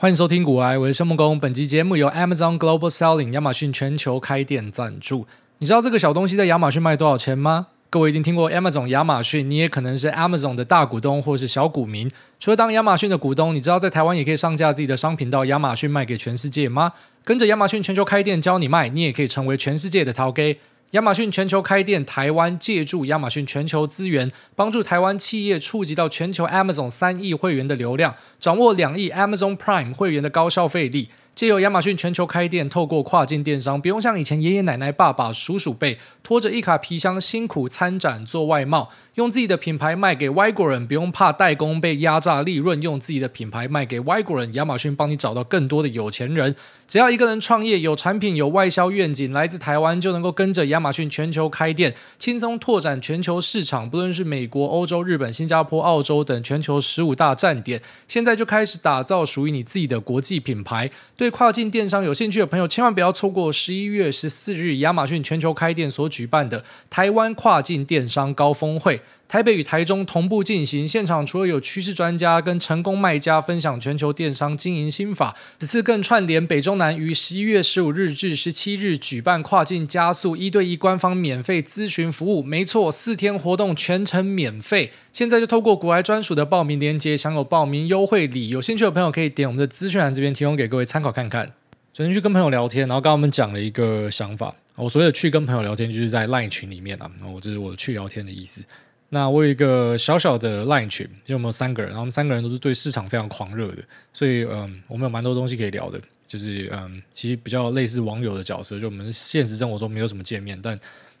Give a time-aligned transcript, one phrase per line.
[0.00, 1.40] 欢迎收听股癌，我是生木工。
[1.40, 5.26] 本集节目由 Amazon Global Selling 亚马逊全球开店赞助。
[5.58, 7.66] 你知道这个小东西在亚马逊卖多少钱吗？
[7.90, 12.08] 各位一定听过 Amazon 亚马逊，你也可能是 Amazon 的大股东或是小股民。
[12.38, 16.92] 除了当亚马逊的股东，你知道在台湾也可以上架自己的商品到亚马逊卖给全世界吗？
[17.24, 20.56] 跟着亚马逊全球开店教你卖，你也可以成为全世界的头家。
[20.92, 31.10] 亚马逊全球开店，台湾借助亚马逊全球资源，帮助台湾企业触及到全球 Amazon 三亿会员的流量，掌握两亿 Amazon Prime 会员的高消费力。
[31.34, 46.56] 借由亚马逊全球开店，透过跨境电商，不用像以前爷爷奶奶、爸爸、叔叔辈拖着一卡皮箱辛苦参展做外贸，用自己的品牌卖给外国人，不用怕代工被压榨利润，用自己的品牌卖给外国人，亚马逊帮你找到更多的有钱人。
[46.88, 53.88] 只要一个人创业，有产品，有外销愿景，来自台湾就能够跟着亚马逊全球开店，轻松拓展全球市场。
[53.88, 60.90] 不论是美国、欧洲、日本、新加坡、澳洲等全球十五大站点，现在就开始打造属于你自己的国际品牌。
[61.16, 61.28] 对。
[61.30, 69.02] 跨境电商有兴趣的朋友，千万不要错过十一月十四日亚马逊全球开店所举办的台湾跨境电商高峰会。
[69.28, 82.42] 台北与台中同步进行，现场除了有趋势专家跟成功卖家分享全球电商经营心法，此次更串联北中南于十一月十五日至十七日举办跨境加速一对一官方免费咨询服务。
[82.42, 84.92] 没错，四天活动全程免费。
[85.12, 91.52] 现在就透过股癌专属的报名链接享有报名优惠礼，有兴趣的朋友可以点我们的资讯栏这边提供给各位参考看看。
[91.92, 94.54] 昨天去跟朋友聊天，然后跟我们讲了一个想法。
[94.76, 98.64] 我所谓的去跟朋友聊天，就是在 LINE 群里面啊，我这是我去聊天的意思。
[99.10, 110.78] 那我有一个小小的 Line 群，因为我们有三个人，然后我们三个人都是对市场非常狂热的，所以嗯，我们有蛮多东西可以聊的，就是嗯，其实比较类似网友的角色，就我们现实生活中没有什么见面，但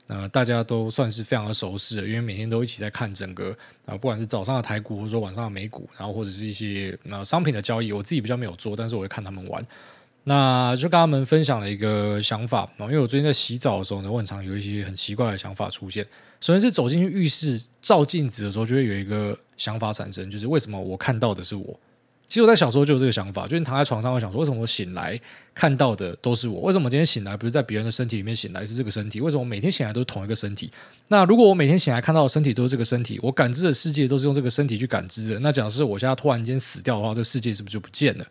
[0.08, 9.62] 呃，大家都算是非常的熟识，因为每天都一起在看整个啊、不管是早上的台股，或者说晚上的美股，然后或者是一些呃商品的交易，我自己比较没有做，但是我会看他们玩。
[10.28, 16.06] 那就跟他们分享了一个想法，因为我最近在洗澡的时候呢，我很常有一些很奇怪的想法出现。
[16.38, 21.80] 首先是走进去浴室照镜子的时候，就会有一个想法产生，就是为什么我看到的是我？
[22.28, 25.18] 其实我在小时候就有这个想法，就是你躺在床上会想说，为什么我醒来
[25.54, 26.60] 看到的都是我？
[26.60, 29.22] 为什么我今天醒来不是在别人的身体里面醒来，是这个身体？
[29.22, 30.70] 为什么我每天醒来都是同一个身体？
[31.08, 38.26] 那如果我每天醒来看到的身体都是这个身体，我感知的世界都是用这个身体去感知的，那假设我现在突然间死掉的话，这个世界是不是就不见了？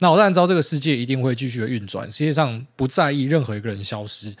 [0.00, 4.34] 那我当然知道这个世界一定会继续的运转，世界上不在意任何一个人消失，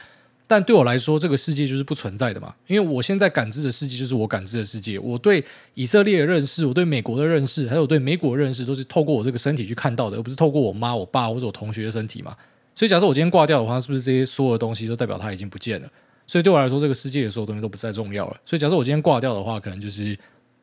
[0.46, 2.54] 但对我来说，这个世界就是不存在的嘛。
[2.66, 5.44] 因为我现在感知的世界就是我感知的世界，我对
[5.74, 12.34] 以色列的认识，我对美国的认识，还有对美国认识，都是透过我这个身体去看到的，而不是透过我妈、我爸或者我同学的身体嘛。
[12.74, 15.88] 所以，假设我今天挂掉的话，是不是这些所有的东西都代表它已经不见了？
[16.26, 18.40] 所以对我来说，这个世界的所有东西都不再重要了。
[18.46, 20.18] 所以，假设我今天挂掉的话，可能就是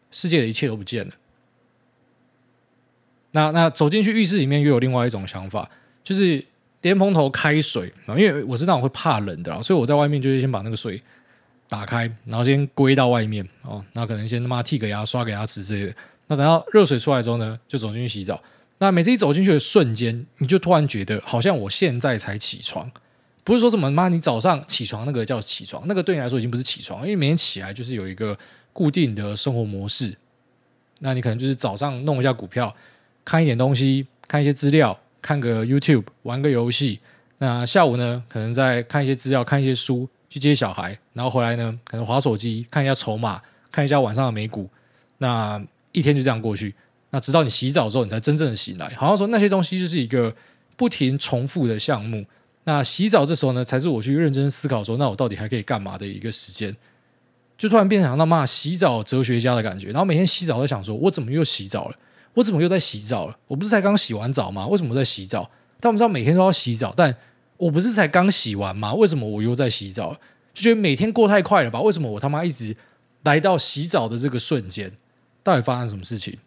[0.10, 1.14] 世界的一切都不见了。
[3.38, 5.70] 那那走进去浴室里面又有另外一种想法，
[6.04, 6.44] 就是
[6.82, 11.00] 莲蓬头开水啊，因为我是那种会怕冷的啦，所以我在外面就会先把那个水
[11.70, 15.96] 打开，然后先归到外面哦，那可能先他妈剃个牙、刷个牙齿之类的。
[16.26, 18.42] 那等到热水出来之后呢，就走进去洗澡。
[18.80, 22.90] 那每次一走进去的瞬间，你就突然觉得好像我现在才起床，
[23.44, 28.36] 不是说什么妈你早上起床那个叫起床，那个对你来说已经不是起床，因为每天起来就是有一个
[28.74, 30.16] 固定的生活模式。
[31.00, 32.76] 那你可能就是早上弄一下股票。
[33.28, 37.02] 看一点东西，看一些资料，看个 YouTube，玩个游戏。
[37.40, 44.70] 那下午呢，可能再看一些资料，看一些书，去接小孩，然后回来呢，可能滑手机，看一下筹码，看一下晚上的美股。
[45.18, 45.62] 那
[45.92, 46.74] 一天就这样过去。
[47.10, 48.88] 那直到你洗澡之后，你才真正的醒来。
[48.96, 50.34] 好像说那些东西就是一个
[50.78, 52.26] 不停重复的项目。
[52.64, 56.74] 那洗澡这时候呢，才是我去认真思考说，那我到底还可以干嘛的一个时间。
[57.58, 59.88] 就突然变成他妈洗澡哲学家的感觉。
[59.88, 61.98] 然后每天洗澡都想说，我怎么又洗澡了？
[62.38, 63.36] 我怎么又在洗澡了？
[63.48, 64.68] 我不是才刚洗完澡吗？
[64.68, 65.50] 为什么在洗澡？
[65.80, 67.16] 但我们知道每天都要洗澡，但
[67.58, 68.94] 我不是才刚洗完吗？
[68.94, 70.14] 为什么我又在洗澡？
[70.54, 71.82] 就觉得每天过太快了吧？
[71.82, 72.78] 为什么我他妈一直
[73.24, 74.92] 来到洗澡的这个瞬间，
[75.42, 76.38] 到底发生什么事情？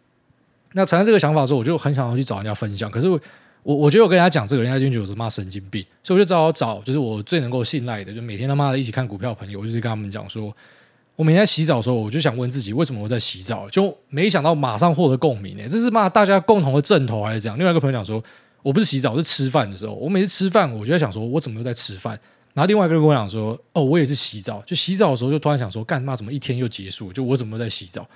[0.71, 2.89] 那产生这个想法的时候，我就很想要去找人家分享。
[2.89, 3.19] 可是我
[3.63, 10.55] 我我觉得我跟人家讲这个，人家就觉得我是妈神经病，所以我就只好找就是我最能够信赖的，就每天他妈的一起看股票朋友，我就是跟他们讲说。
[11.17, 13.69] 我每天在洗澡的时候，我就想问自己，为什么我在洗澡？
[13.69, 15.67] 就没想到马上获得共鸣呢？
[15.67, 17.57] 这是骂大家共同的阵头还是怎样？
[17.57, 18.23] 另外一个朋友讲说，
[18.63, 19.93] 我不是洗澡，是吃饭的时候。
[19.93, 22.19] 我每次吃饭，我就在想说，我怎么又在吃饭？
[22.53, 24.61] 然后另外一个人跟我讲说，哦，我也是洗澡。
[24.65, 26.15] 就洗澡的时候，就突然想说，干嘛？
[26.15, 27.13] 怎么一天又结束？
[27.13, 28.07] 就我怎么又在洗澡？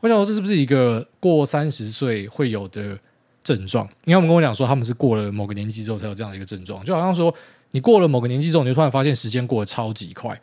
[0.00, 2.98] 我想说，这是不是一个过三十岁会有的
[3.42, 3.88] 症状？
[4.04, 7.34] 因为他们跟我讲说，他们是过了某个年纪之后才有这样的一个症状，就好像说，
[7.72, 10.40] 你过了某个年纪之后，你就突然发现时间过得超级快。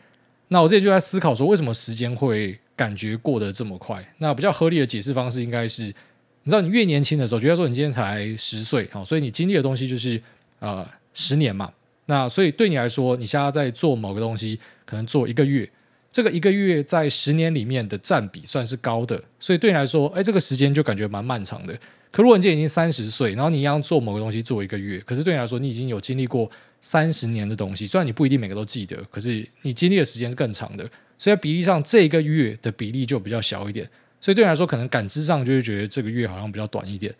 [0.53, 4.05] 那我自己就在思考说，为什么时间会感觉过得这么快？
[4.17, 10.21] 那比较合理的解释方式应该是，你知道，你越年轻的时候，觉得说你今天才十岁，好，所以你经历的东西就是
[10.59, 11.71] 呃十年嘛。
[12.07, 15.69] 那所以对你来说，你现在在做某个东西，可能做一个月，
[16.11, 21.73] 这个一个月在十年里面的占比算是高的，所以对你来说，哎，这个时间就感觉蛮漫长的。
[22.11, 26.51] 可如果你今天已经三十岁，然后你一样做某个东西做一个月，可是对你来说，你已经有经历过
[26.81, 30.83] 三十年的东西，虽然你不一定每个都记得，可是你经历的时间是更长的，
[31.17, 33.87] 所以在比例上，这个月的比例就比较小一点。
[34.19, 37.13] 所以对你来说，可能感知上就会觉得这个月好像比较短一点，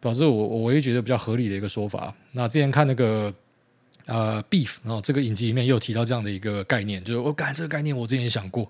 [0.00, 2.14] 表示我我也觉得比较合理的一个说法。
[2.32, 3.32] 那之前看那个
[4.06, 8.68] 呃 Beef，然后这个影集里面又提到这样的一个概念，就是我感这个概念我之前也想过，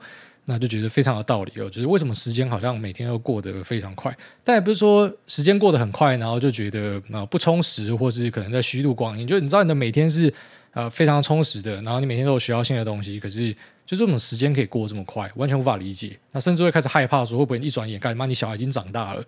[0.49, 1.71] 那就觉得非常有道理哦。
[1.71, 9.27] 就是为什么时间好像每天都过得非常快，但也不是说时间过得很快，然后就觉得啊不充实，或是可能在虚度光阴。
[9.27, 10.33] 就你知道你的每天是
[10.73, 13.55] 呃非常充实的，然后你每天都有学到新的东西，可是。
[13.89, 16.15] 就是我们时间可以过这么快，完全无法理解。
[16.33, 18.27] 那甚至会开始害怕说，会不会一转眼干嘛？
[18.27, 19.25] 你小孩已经长大了，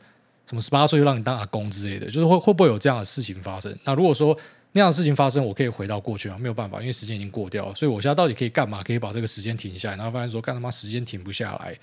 [0.46, 3.74] 什么十八岁就让你当阿公之类的，就是会会不会有这样的事情发生？
[3.84, 4.36] 那如果说
[4.72, 6.36] 那样的事情发生，我可以回到过去吗？
[6.38, 7.74] 没有办法，因为时间已经过掉了。
[7.74, 8.82] 所以我现在到底可以干嘛？
[8.82, 9.96] 可以把这个时间停下来？
[9.96, 11.76] 然后发现说，干他妈时间停不下来。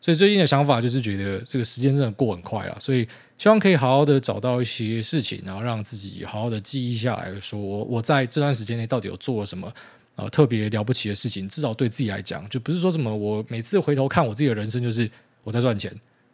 [0.00, 2.76] 所以最近的想法就是觉得这个时间真的过很快了。
[2.80, 3.06] 所以
[3.36, 9.72] 希望可以好好的找到一些事情，然后让自己好好的记忆下来说，我在这段时间内到底有做了什么。
[10.16, 15.10] 呃，特别了不起的事情，至少对自己来讲，就不是说什么我每次回头看我自己的人生，就是
[15.42, 15.90] 我在赚钱，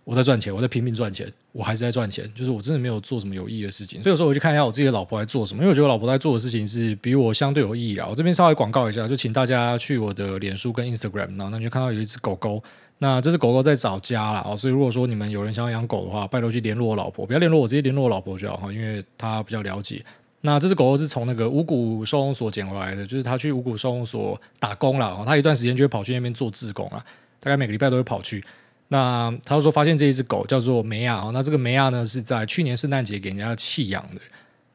[0.06, 4.00] 我在赚钱，我在拼命赚钱，我还是在赚钱，就是我真的没有做什么有意义的事情。
[4.00, 8.06] 所以有时候我去看一下我自己的老婆在做什么，因为我觉得我老婆在做的事情是比我相对有意义啊。
[8.08, 12.62] 我这边稍微广告一下，就请大家去我的脸书跟 Instagram，然后那你就看到有一只狗狗，
[12.98, 14.56] 那这只狗狗在找家了啊。
[14.56, 20.04] 所以如果说你们有人想要养狗的话，拜托去联络我老婆，不要联络我，直接联络我老婆就好哈，因为她比较了解。
[20.42, 27.04] 那这只狗狗是从那个五股收容所捡回来的，就是他去五股收容所打工了，他一段时间就会跑去那边做志工了，
[27.40, 28.44] 大概每个礼拜都会跑去。
[28.88, 34.20] 那他说发现这一只狗叫做梅亚，那这个梅亚呢是在去年圣诞节给人家弃养的。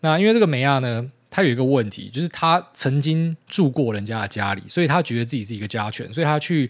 [0.01, 6.69] 那因为这个梅亚呢，它有一个问题，就是他曾经住过人家的家里，所以他觉得自己是一个家犬，所以他去。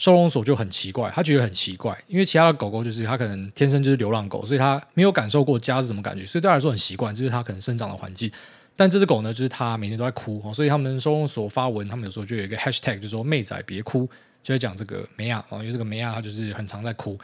[0.00, 8.30] 收容所就很奇怪，他觉得很奇怪，因为其他的狗狗就是它可能天生就是流浪狗，所以它没有感受过家是什么感觉，所以对他来说很习惯，这是他可能生长的环境。
[8.76, 14.08] 但这只狗呢，就是他每天都在哭，所以他们收容所发文，他们有时候就有一个 hashtag，就是说“妹仔别哭”，
[14.48, 17.18] 就在讲这个梅亚，因为这个梅亚它就是很常在哭。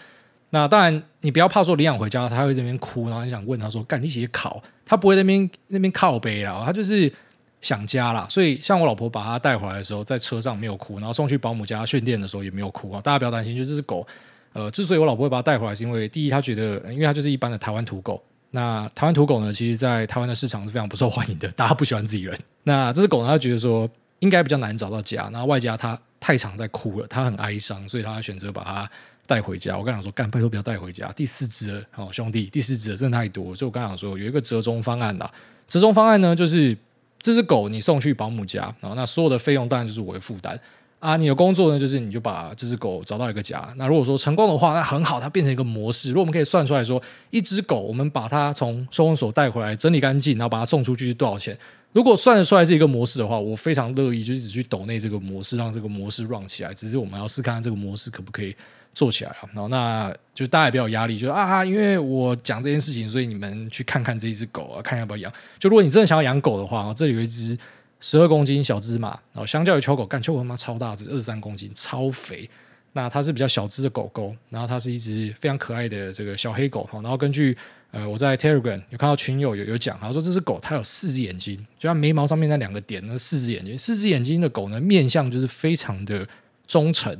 [0.50, 7.10] 那当然，你不要怕说领养回家，他会在那边哭，然后你想问他说：“干你写考？”他不会在那边那边靠背了，他就是。
[7.64, 13.00] 想家啦，所以像我老婆把他带回来的时候，在车上没有哭，然后送去保姆家训练的时候也没有哭啊。
[13.00, 14.06] 大家不要担心，就这只狗，
[14.52, 18.22] 呃，之所以我老婆会把它带回来，是因为第一，她觉得，因为它就是一般的台湾土狗。
[18.50, 22.38] 那台湾土狗呢，其实在台湾的市场是非常不受欢迎的，大家不喜欢自己人。
[22.64, 23.88] 那这只狗呢，他觉得说
[24.24, 28.90] 应该比较难找到家，然后外加它太常在哭了，它很哀伤，所以他选择把它
[29.24, 29.78] 带回家。
[29.78, 35.30] 我刚想说，干，拜托不要带回家，第四只，哦，兄弟，第四只真的太多，所以我刚想说有一个折中方案啦。
[35.68, 36.76] 折中方案呢，就是。
[37.24, 40.60] 这只狗你送去保姆家，然后那所有的费用当然就是我的负担
[41.00, 41.16] 啊。
[41.16, 43.66] 你的工作呢，就是你就把这只狗找到一个家。
[43.78, 46.10] 那如果说成功的话，那很好，它变成一个模式。
[46.10, 51.58] 如果我们可以算出来说，一只狗我们把它从收容所带回来，整理干净，然后把它送出去是多少钱？
[51.94, 56.74] 如果算得出来是一个模式的话，我非常乐意就一直去抖内这个模式，让这个模式 run 起来。
[56.74, 58.54] 只是我们要试看看这个模式可不可以。
[58.94, 65.32] 做起来啊，然后那就大家也比较有压力，就啊，因为我讲这件事情，所以你们去看看这一只狗啊，看要不要养。
[65.58, 67.58] 就如果你真的想要养狗的话，这里有一只
[67.98, 72.48] 十二公斤小芝麻，然后相较于秋狗，干秋狗他妈超大只，二十三公斤，超肥。
[72.92, 76.88] 那它是比较小只的狗狗，然后它是一只非常可爱的这个小黑狗。
[76.92, 77.58] 然后根据
[77.94, 86.26] 呃我在 Telegram 有看到群友有有讲，他说这只狗它有四只眼睛，就像眉毛上面那两个点，那四只眼睛，四只眼睛的狗呢，面相就是非常的
[86.66, 87.16] 忠诚。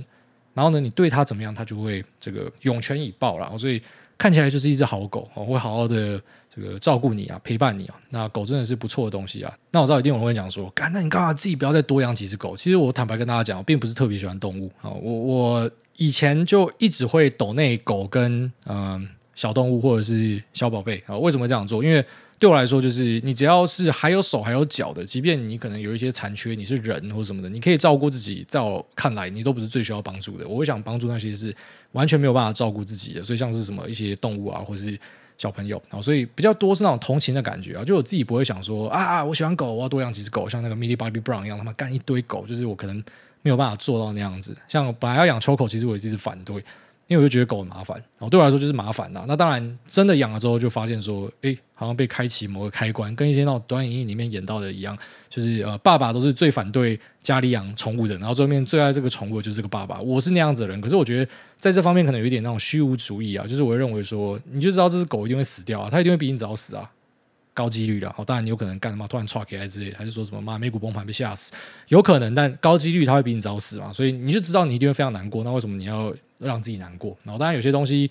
[0.53, 3.59] 然后呢，你对它怎么样，它就会这个涌泉以报了。
[3.59, 3.83] 所以
[4.17, 6.21] 看起来就是一只好狗，我会好好的
[6.55, 7.95] 这个照顾你啊，陪伴你啊。
[8.11, 9.53] 那狗真的是不错的东西啊。
[9.73, 12.57] 那我知道一定有人会讲说，干，那你干嘛自己不要再多养几只狗？
[12.57, 14.91] 其实我坦白跟大家讲，我并不是特别喜欢动物啊。
[14.91, 21.17] 我我以前就一直会抖那狗跟嗯、小动物或者是小宝贝啊。
[21.19, 21.83] 为什么这样做？
[21.83, 22.05] 因为
[22.39, 28.45] 对我来说，就是你只要是还有手还有脚的，即便你可能有一些残缺，你是人或什么的，你可以照顾自己。
[28.47, 30.47] 在我看来，你都不是最需要帮助的。
[30.47, 31.55] 我会想帮助那些是
[31.93, 34.99] 完全没有办法照顾自己的，所以像是什么一些动物啊，或者是
[35.39, 37.85] 小朋友啊，所以比较多是那种同情的感觉啊。
[37.85, 43.03] 就我自己不会想说啊，我喜欢狗，我要多养几只狗，像那个 Mini Bobby Brown 一样，他妈干一堆狗，就是我可能
[43.43, 44.55] 没有办法做到那样子。
[44.69, 46.63] 像本来要养 Choco，其实我一直反对。
[47.07, 49.25] 因为我就觉得狗很麻烦，哦，对我来说就是麻烦呐。
[49.29, 54.97] 那当然，真的养了之后，就发现说，哎，好像被开启某个开关，跟一些那种短影音里面演到的一样，
[55.29, 60.01] 就是呃，爸爸都是最反对家里养宠物的，然后最后面最爱这个宠物的就是这个爸爸。
[60.01, 66.91] 我是那样子的人，可是我觉得在这方面可能有一点那种虚无主义啊，就是我会认为说，你就知道这只狗一定会死掉啊，它一定会比你早死啊。
[67.57, 71.53] 高几率的，哦，当然你有可能干什么突然唰起来之类，还是说什么妈美股崩盘被吓死，
[71.87, 75.45] 有可能，但高几率它会比你早死嘛，所以你就知道你一定会非常难过。
[75.45, 76.13] 那为什么你要
[76.45, 77.17] 让自己难过？
[77.25, 78.11] 然后当然有些东西，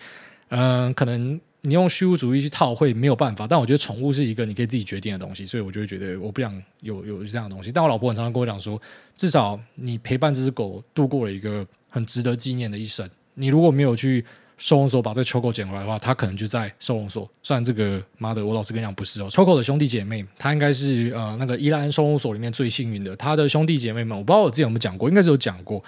[0.49, 7.71] 嗯、可能你用虚无主义去套会没有办法，但我觉得宠物是一个你可以自己决定的东西，所以我就会觉得我不想有有这样的东西。
[7.71, 8.81] 但我老婆很常常跟我讲说，
[9.15, 13.09] 至少你陪伴这只狗度过了一个很值得纪念的一生。
[13.35, 14.25] 你如果没有去。
[14.55, 17.29] 收容所把这个 Choco 捡回来的话，它可能就在收容所。
[17.41, 19.27] 虽然这个妈的，我老实跟你讲不是哦。
[19.27, 23.15] Choco 的兄弟姐妹，它应该是呃那个宜兰收容所里面最幸运的。
[23.15, 25.83] 他的兄弟姐妹们，我不知道我之前有没有讲过，应该是有讲过，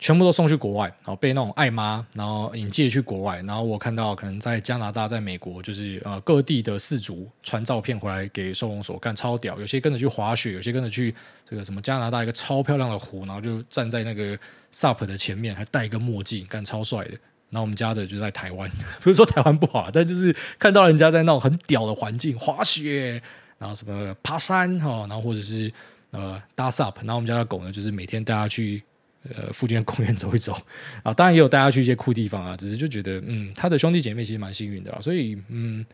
[0.00, 3.36] 全部都送去国外，然后被那种爱妈然后引介去国外。
[3.46, 9.60] 然后我看到可能在加拿大、在美国，就是呃各地的氏族传照片回来给收容所看，超屌。
[9.60, 11.14] 有些跟着去滑雪，有些跟着去
[11.44, 14.36] 这个什么加拿大一个超漂亮的湖，然后就站在那个
[14.72, 17.10] SUP 的前面，还戴一个墨镜，干超帅的。
[17.50, 18.70] 然后我们家的就在台湾，
[19.02, 23.20] 不是说台湾不好，但就是看到人家在那种很屌的环境滑雪，
[23.58, 25.70] 然后什么爬山哈，然后或者是
[26.12, 28.82] 呃搭 SUP，然后我们家的狗呢，就是每天带它去
[29.28, 30.56] 呃附近公园走一走
[31.04, 35.84] 啊，当然也有带他去一些酷地方啊，只是就觉得嗯，他的兄弟姐妹其实蛮幸运的啦，所以嗯，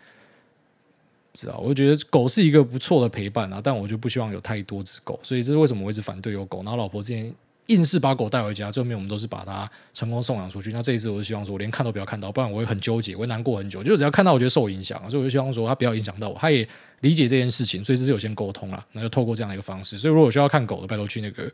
[1.34, 6.58] 是啊，我觉得狗是一个不错的陪伴啊，但我就不希望有太多只狗，所以这是为什么我一直反对有狗。
[6.62, 7.34] 然后老婆之前。
[7.66, 10.72] 硬是把狗带回家，最后面我们都是把它成功送养出去。
[10.72, 13.82] 那这一次，我是希望说，我连看都不要看到，不然我会很纠结，我会难过很久。
[13.82, 16.36] 就只要看到，我觉得受影响，所以我就希望说，它不要影响到我。
[16.38, 16.66] 它也
[17.00, 19.98] 理解这件事情，所以这是有先沟通了，那就透过这样的一个方式。
[19.98, 21.50] 所以如果需要看狗的，拜托去那个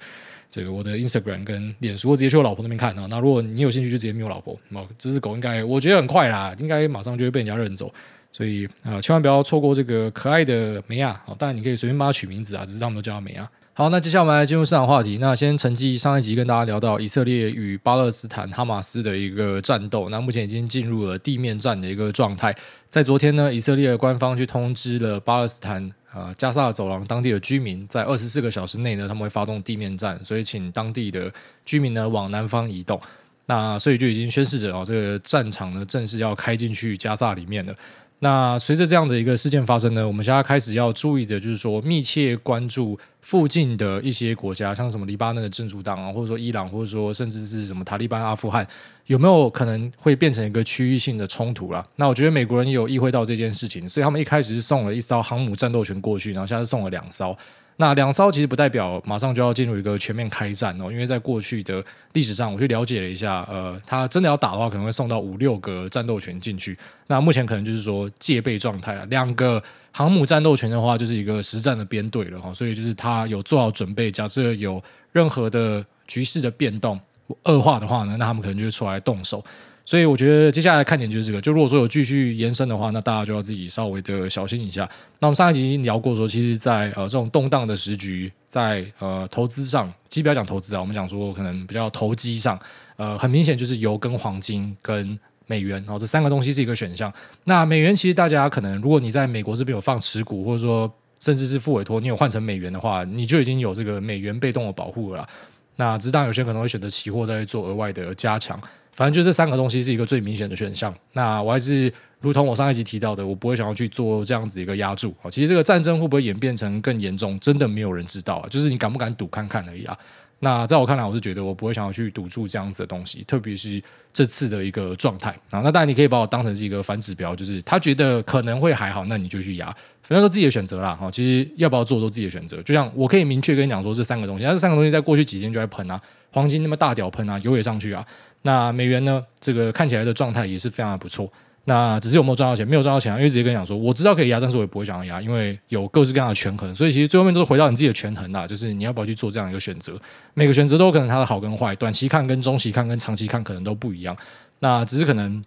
[0.50, 3.06] 这个我的 Instagram 跟脸书，我直接去我老婆那边看啊。
[3.08, 4.58] 那如果你有兴趣，就直接密我老婆。
[4.68, 7.92] 那这只狗应该我觉得很快啦，应该马上就会被人家认走。
[8.30, 11.20] 所以啊、千万不要错过这个可爱的梅亚。
[11.38, 13.48] 当然你可以随便帮它取名字啊，只是他们都叫它梅亚。
[13.74, 15.16] 好，那接下来我们来进入市场话题。
[15.18, 22.54] 那先承继上一集跟大家聊到以色列与巴勒斯坦哈马斯的一个战斗，那目前已经进入了地面战的一个状态。
[22.90, 31.32] 在昨天呢，以色列的官方去通知了巴勒斯坦呃加萨走廊当地的居民，在二十四个小时内呢，他们会发动地面战，所以请当地的
[31.64, 33.00] 居民呢往南方移动。
[33.46, 37.74] 那所以就已经宣示着哦，这个战场呢正式要开进去加萨里面了。
[38.22, 48.64] 那随着这样的一个事件发生呢，我们现在开始要注意的就是说，密切关注附近的一些国家，像什么黎巴嫩的真主党啊，或者说伊朗，或者说甚至是什么塔利班、阿富汗，
[49.06, 51.84] 有没有可能会变成一个区域性的冲突啦？
[51.96, 57.36] 那我觉得美国人也有意会到这件事情，所以他们一开始是送了一艘航母战斗群过去，然后现在是送了两艘。
[57.76, 66.76] 那两艘其实不代表马上就要进入一个全面开战哦，因为在过去的历史上，我去了解了一下，呃，他真的要打的话，可能会送到五六个战斗群进去。
[67.06, 77.00] 那目前可能就是说戒备状态啊，两个航母战斗群的话，就是一个实战的编队了哈，所以就是他有做好准备，假设有任何的局势的变动
[77.44, 79.42] 恶化的话呢，那他们可能就会出来动手。
[79.84, 84.88] 所以我觉得接下来看点就是这个，就如果说有继续延伸的话，那大家就要自己稍微的小心一下。
[85.18, 92.58] 那我们上一集已经聊过说，其实在呃这种动荡的时局，在呃投资上，其实不要讲投资啊，我们讲说可能比较投机上，
[92.96, 97.12] 呃很明显就是油跟黄金跟美元，然后这三个东西是一个选项。
[97.44, 105.28] 那美元其实大家可能如果你在美国这边有放持股，或者说甚至是付委托，你有换成美元的话，你就已经有这个美元被动的保护了。
[105.74, 108.60] 那只当有些可能会选择期货再做额外的加强。
[108.92, 110.94] 反正就这三个东西是一个最明显的选项。
[111.12, 115.14] 那我还是如同我上一集提到的，我不会想要去做这样子一个押注。
[115.30, 118.48] 其实这个战争会不会演变成更严重，真的没有人知道啊。
[118.48, 119.98] 就是你敢不敢赌看看而已啊。
[120.44, 123.80] 那在我看来，我是觉得我不会想要去赌注这样子的东西，特别是
[124.12, 125.60] 这次的一个状态啊。
[125.62, 129.66] 那当然你可以把我当成是一个反指标，就是他觉得可能会还好，那你就去压，
[130.02, 130.96] 反正都自己的选择啦。
[130.96, 132.60] 哈，其实要不要做都自己的选择。
[132.62, 136.00] 就像我可以明确跟你讲说，这三个东西，那这三个东西在过去几天就在喷啊，
[136.32, 138.04] 黄金那么大屌喷啊，油也上去啊。
[138.42, 139.22] 那美元呢？
[139.40, 141.30] 这个看起来的状态也是非常的不错。
[141.64, 142.66] 那只是有没有赚到钱？
[142.66, 143.16] 没有赚到钱啊！
[143.16, 146.74] 因为直接跟你讲说，我知道可以压，但是我也不会想要压，因为有各式各样的权衡。
[146.74, 149.92] 所以其实最后面都是回到你自己的权衡啦，就是你要不要去做这样一个选择。
[150.34, 154.16] 每个选择都有可能它的好跟坏，短期看跟中期看跟长期看可能都不一样。
[154.58, 155.40] 那只是可能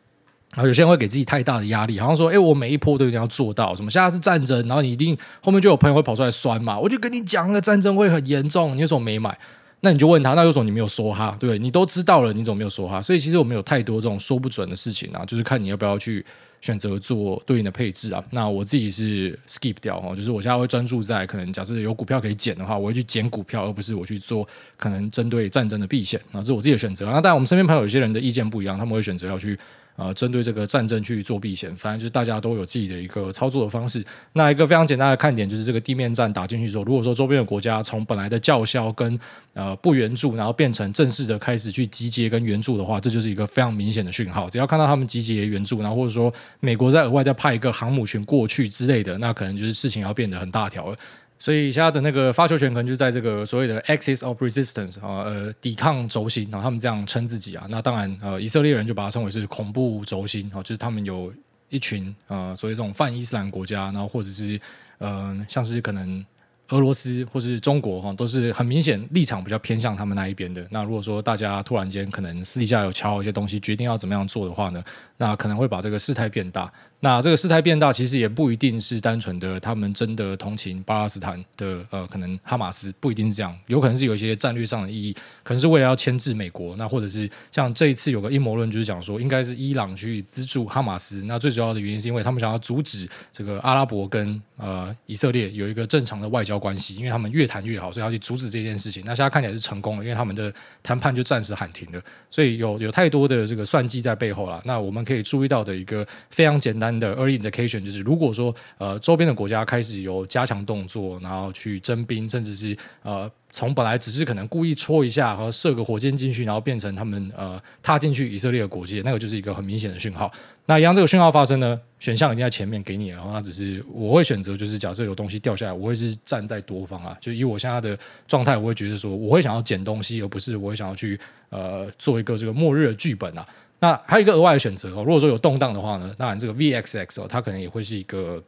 [0.51, 3.91] 啊，有些人会给自己太大的压力，好像说，哎，我每一波都一定要做到什么？
[3.91, 6.79] 现在是战争，然后你一定后面就有朋友会跑出来酸嘛？
[6.79, 9.37] 我就跟你讲，那个战争会很严重，你为什么没买？
[9.85, 11.37] 那你就问他，那为什么你没有说哈？
[11.39, 11.59] 对不对？
[11.59, 12.99] 你都知道了，你怎么没有说哈？
[12.99, 16.25] 所以其实我们有太多这种说不准的事情啊，就是看你要不要去
[16.59, 18.23] 选择做对应的配置啊。
[18.31, 27.05] 那我自己是 skip 掉哦，就是我现在会专注在可能假设有股票可以减的话，我会去减股票，而不是我去做可能针对战争的避险啊，这是我自己的选择。
[27.05, 29.57] 那当然，我们身边朋友有些人的意见不一样，他们会选择要去。
[29.97, 34.03] 呃，针对这个战争去做避险，反正就是大家都有自己的一个操作的方式。
[34.33, 39.17] 那一个非常简单的看点就是这个地面战打进去之后，如果说周边的国家从本来的叫嚣跟
[39.53, 44.49] 呃不援助，然后变成正式的开始去集结跟援助的话，这就是一个非常明显的讯号。
[44.49, 50.97] 只要看到他们集结援助，然后或者说美国在额外再派一个航母群过去之类的，那可能就是事情要变得很大条了。
[51.37, 57.65] 所以现在的那个发球权可能就在这个所谓的 axis of resistance 啊，呃，抵抗轴心，然后他们这样称自己啊。
[57.69, 61.33] 那当然，呃，以色列人就把它称为是恐怖轴心啊，就是他们有
[61.69, 64.59] 一群呃，所谓这种泛伊斯兰国家，然后或者是
[64.97, 66.25] 呃，像是可能。
[66.69, 70.67] 俄罗斯或是中国哈，都是很明显立场比较偏向他们那一边的。
[70.71, 74.83] 那如果说大家突然间可能私底下有瞧好一些东西，决定要怎么样做的话呢，
[75.17, 76.73] 那可能会把这个事态变大。
[77.05, 86.75] 那这个事态变大，其实也不一定是单纯的他们真的同情巴勒斯坦的呃，可能哈马斯不一定是这样，有可能是有一些战略上的意义，可能是为了要牵制美国。
[86.77, 91.23] 那或者是像这一次有个阴谋论，就是讲说应该是伊朗去资助哈马斯。
[91.25, 99.03] 那最主要的原因是因为他们想要阻止这个阿拉伯跟呃以色列有一个正常的外交关系，因为他们越谈越好，所以要去阻止这件事情。
[99.05, 102.01] 那现在看起来是成功了，因为他们的谈判就暂时喊停了。
[102.31, 104.59] 所以有有太多的这个算计在背后了。
[104.65, 107.83] 那我们可以注意到的一个非常简单的 early indication。
[107.83, 120.31] 就是如果说呃周边的国家开始有加强动作，然后去征兵，甚至是呃从本来只是可能故意戳一下，然后射个火箭进去，然后变成他们呃踏进去以色列的国界，那个就是一个很明显的讯号。
[120.67, 127.97] 那一样这个讯号发生呢，选项已经在前面给你了，然后那只是我会选择就是假设有东西掉下来，我会是站在多方啊，就以我现在的
[128.27, 133.47] 状态，我会觉得说我会想要捡东西，而不是我会想要去呃做一个这个末日的剧本啊。
[133.79, 138.41] 那还有一个额外的选择哦，如果说有动荡的话呢，当然这个 VXX 哦，它可能也会是一个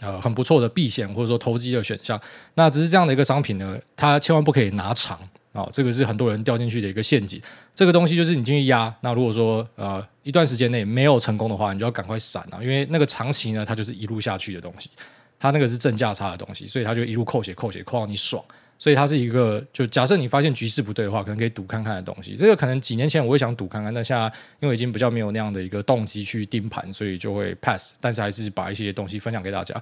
[0.00, 2.20] 呃很不错的避险或者说投机的选项。
[2.54, 5.16] 那只是这样的一个商品呢，它千万不可以拿长
[5.52, 7.40] 啊，哦，这个是很多人掉进去的一个陷阱。
[7.74, 14.88] 这个东西就是你进去压，那如果说呃一段时间内没有成功的话，你就要赶快闪啊，因为那个长期呢，它就是一路下去的东西，
[15.38, 18.42] 它那个是正价差的东西，所以它就一路扣血扣血扣到你爽。
[18.78, 22.34] 所以它是一个，就假设你发现局势不对的话，可能可以赌看看的东西。
[22.36, 27.94] 这个可能几年前我会想赌看看，但现在因为已经比较没有那样的一个动机去盯盘，所以就会 pass。
[28.00, 29.74] 但是还是把一些东西分享给大家。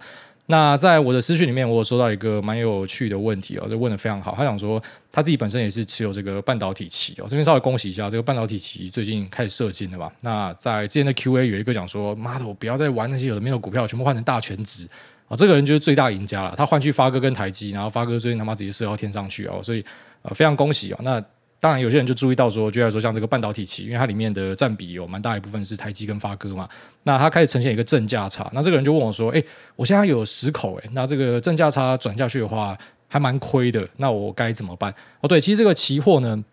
[0.47, 4.35] 那在我的私讯里面，我有收到一个蛮有趣的问题哦，就问得非常好。
[4.37, 4.83] 他想说
[5.13, 10.13] 他自己本身也是持有这个半导体期哦，这边稍微恭喜一下，这个半导体期最近开始射精了吧？
[10.21, 14.89] 那在之前的 Q&A 有一个讲说，妈的，我不要再玩那些有的没有股票，全部换成大权值。
[15.37, 16.55] 这个人就是最大赢家了。
[16.57, 19.85] 他换去发哥跟台积，然后发哥最近他妈直接射到天上去哦，所以
[20.23, 20.99] 呃非常恭喜哦。
[21.03, 21.23] 那
[21.61, 26.69] 当然有些人就注意到说，就来说像这个半导体期，因为它里面的占比有蛮大一部分是台积跟发哥嘛。
[27.05, 28.51] 那它开始呈现一个正价差。
[28.53, 29.41] 那这个人就问我说：“哎，
[29.77, 34.93] 我现在有十口哎，那这个正价差转下去的话还蛮亏的，那我该怎么办？”
[35.23, 36.45] 哦，对，其实这个期货呢，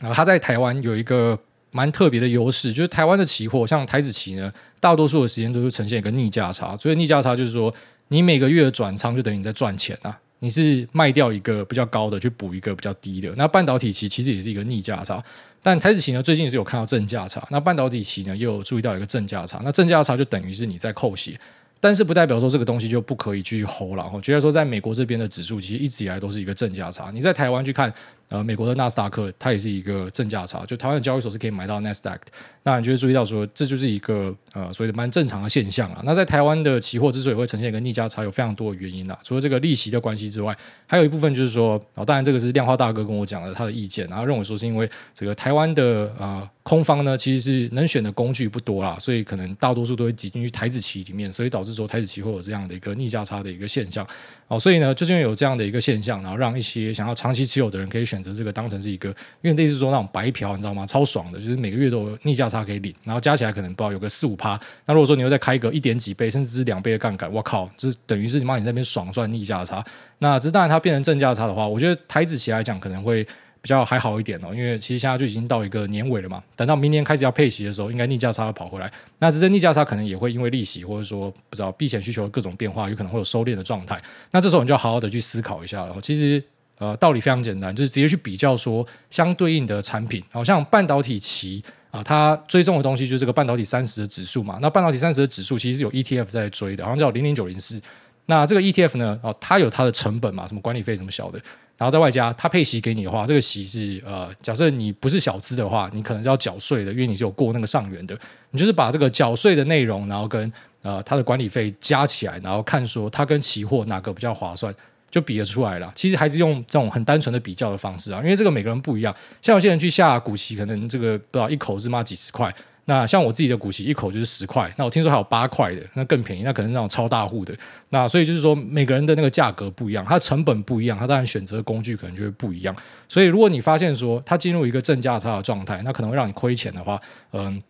[0.00, 1.36] 啊，它在台湾有一个
[1.72, 7.74] 蛮特别的优势，就是台湾的期货像台子期呢，大多数的时间都是呈现一个逆价差，所以逆价差就是说。
[8.12, 10.20] 你每个月的转仓就等于你在赚钱啊！
[10.40, 13.32] 你是卖掉一个比较高的去补一个比较低的。
[13.36, 15.24] 那半导体期其实也是一个逆价差，
[15.62, 19.62] 但台指期呢最近是有看到正价差，那半导体期呢又有注意到一个正价差。
[19.64, 21.40] 那正价差就等于是你在扣血，
[21.80, 24.10] 但是不代表说这个东西就不可以继续 hold 了。
[24.12, 27.10] 我觉得说在美国这边的指数其实一直以来都是一个正价差。
[27.14, 27.90] 你在台湾去看。
[28.32, 32.32] 呃，美国的纳斯达克它也是一个正价差，就台湾的交易所是可以买到纳斯达克的。
[32.62, 36.00] 那你就会注意到说，这就是一个呃，所谓的蛮正常的现象啊。
[36.04, 39.18] 那在台湾的期货之所以会呈现一个逆价差，有非常多的原因啊。
[39.22, 54.06] 除了这个利息的关系之外，还有一部分就是说，哦，当然这个是量化大哥跟我讲的他的意见，然后认为说是因为这个台湾的呃空方呢，其实是能选的工具不多啦，所以可能大多数都会挤进去台子期里面，所以导致说台子期货有这样的一个逆价差的一个现象。
[54.52, 58.34] 哦，所以呢，就是因为有这样的一个现象，然后让一些想要长期持有的人可以选择。
[58.34, 59.08] 这个当成是一个，
[59.40, 60.84] 因为类似说那种白嫖，你知道吗？
[60.84, 64.60] 超爽的，就是每个月都有逆价差可以领，然后加起来可能不知道有个四五趴。
[64.84, 69.82] 那如果说你又再开一个一点几倍，甚至是两倍的杠杆，我靠，就是等于是你妈你在那边爽赚逆价差。
[70.18, 73.26] 那这当然它变成正价差的话，我觉得台子起来讲可能会
[73.62, 78.92] 比较还好一点哦，因为其实现在就已经到一个年尾了嘛，等到明年开始要配息的时候，应该逆价差会跑回来。
[79.20, 83.98] 那只是逆价差可能也会因为利息或者说不知道避险需求各种变化，有可能会有收敛的状态。
[84.32, 85.96] 那这时候你就要好好的去思考一下了。
[86.02, 86.42] 其实。
[86.78, 94.58] 呃，道理非常简单，就是直接去比较说相对应的产品，好像半导体期啊，它追踪的东西就是这个半导体三十的指数嘛。
[94.60, 97.80] 那半导体三十的指数其实是有 ETF 在追的，好像叫零零九零四。
[98.26, 101.40] 那这个 ETF 呢，哦，它有它的成本嘛，什么管理费什么小的，
[101.82, 108.16] 然后在外加他配息给你的话，这个息是呃，假设你不是小资的话，你可能是要缴税的，因为你是有过那个上元的，
[108.52, 114.72] 你就是把这个缴税的内容，然后跟呃它的管理费加起来，然后看说它跟期货哪个比较划算。
[115.10, 119.14] 就比得出来了，其实还是用这种很单纯的比较的方式啊，因为这个每个人不一样。
[119.42, 122.50] 像有些人去下股息，可能这个不知道一口是嘛几十块，
[122.84, 127.54] 那像我自己的股息一口就是十块，那我听说还有八块的，那更便宜，那可能是那种超大户的。
[127.90, 132.74] 那所以就是说，每个人的那个价格不一样，它成本不一样，它当然选择的工具可能就会不一样。
[133.08, 137.00] 所以如果你发现说它进入一个正价差的状态，那可能会让你亏钱的话，
[137.32, 137.62] 嗯，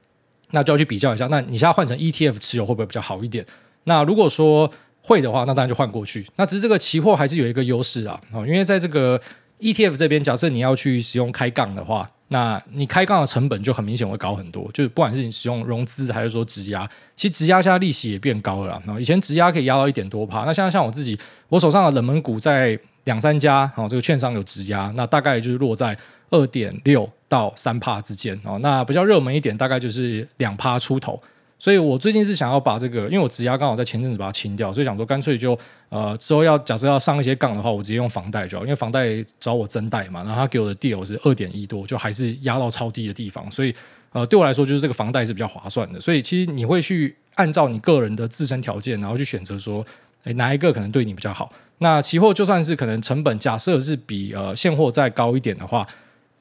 [0.52, 3.44] 那就要去比较一下，那你现在换成 ETF 持有会不会比较好一点？
[3.84, 4.72] 那如果说
[5.02, 6.26] 会的话，那当然就换过去。
[6.36, 9.20] 那只是这个期货还是有一个优势啊，因为在这个
[9.60, 14.68] ETF 这边，假设你要去使用开杠的话，那你开杠的成本就很明显会高很多。
[14.72, 18.82] 就是不管是你使用融资还是说质押，其实质押现在利息也变高了。
[18.84, 21.16] 然后以前质押可以压到一点多趴，那现在像我自己，
[21.48, 25.96] 我手上的冷门股在两三家，哦，这个券商有质押，那大概就是落在
[26.30, 28.58] 二点六到三趴之间哦。
[28.60, 31.22] 那比较热门一点，大概就是两趴出头。
[31.62, 35.56] 所以我最近是想要把这个，因为我质押刚好在前阵子把它清掉，所以想说干脆就
[35.90, 43.72] 呃之后要假设要上一些杠的话，我直接用房贷就好，因为房贷找我增贷嘛，然后他给我的 deal 是二点一多，就还是压到超低的地方，所以
[44.10, 46.00] 呃对我来说就是这个房贷是比较划算的。
[46.00, 49.86] 所以其实你会去按照你个人的自身条件，然后去选择说，
[50.24, 51.48] 诶哪一个可能对你比较好。
[51.78, 55.86] 那期货就算是可能成本假设是比呃现货再高一点的话，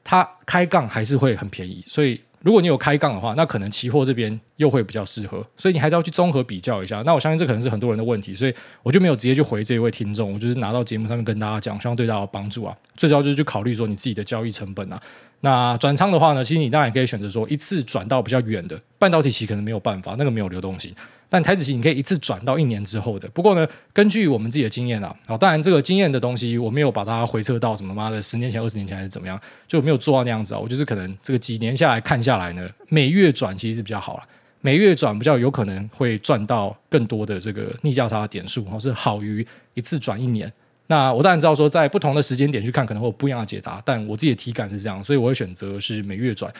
[0.02, 2.20] 它开杠还是会很便宜，所以。
[2.42, 7.02] 如果你有开杠的话，那可能期货这边又会比较适合，所以你还是要去综合比较一下。
[7.06, 12.76] 那我相信这可能是很多人的问题，所以我就没有直接去回这一位听众，我就是拿到节目上面跟大家讲，希望对大家有帮助啊。
[12.96, 15.00] 最主要就是去考虑说你自己的交易成本啊。
[15.40, 20.94] 那转仓的话呢，其实你当然可以选择说一次转到比较远的半导体期，可能没有办法，那个没有流动性。
[21.32, 23.26] 但台子期你可以一次转到一年之后的。
[23.30, 30.58] 不过呢，根据我们自己的经验啊，好，当然这个经验的东西我没有把它回测到什么妈的十年前、二十年前还是怎么样，就没有做到那样子啊。
[30.58, 34.24] 我就是可能这个几年下来看下来呢，每月转其实是比较好了，
[34.60, 40.52] 每月转比较有可能会赚到更多的这个逆价差的点数，是好于一次转一年。
[40.88, 46.52] 那我当然知道说，在不同的时间点去看，可能会有不一样的解答，但我自己的体感是这样，所以我会选择是每月转。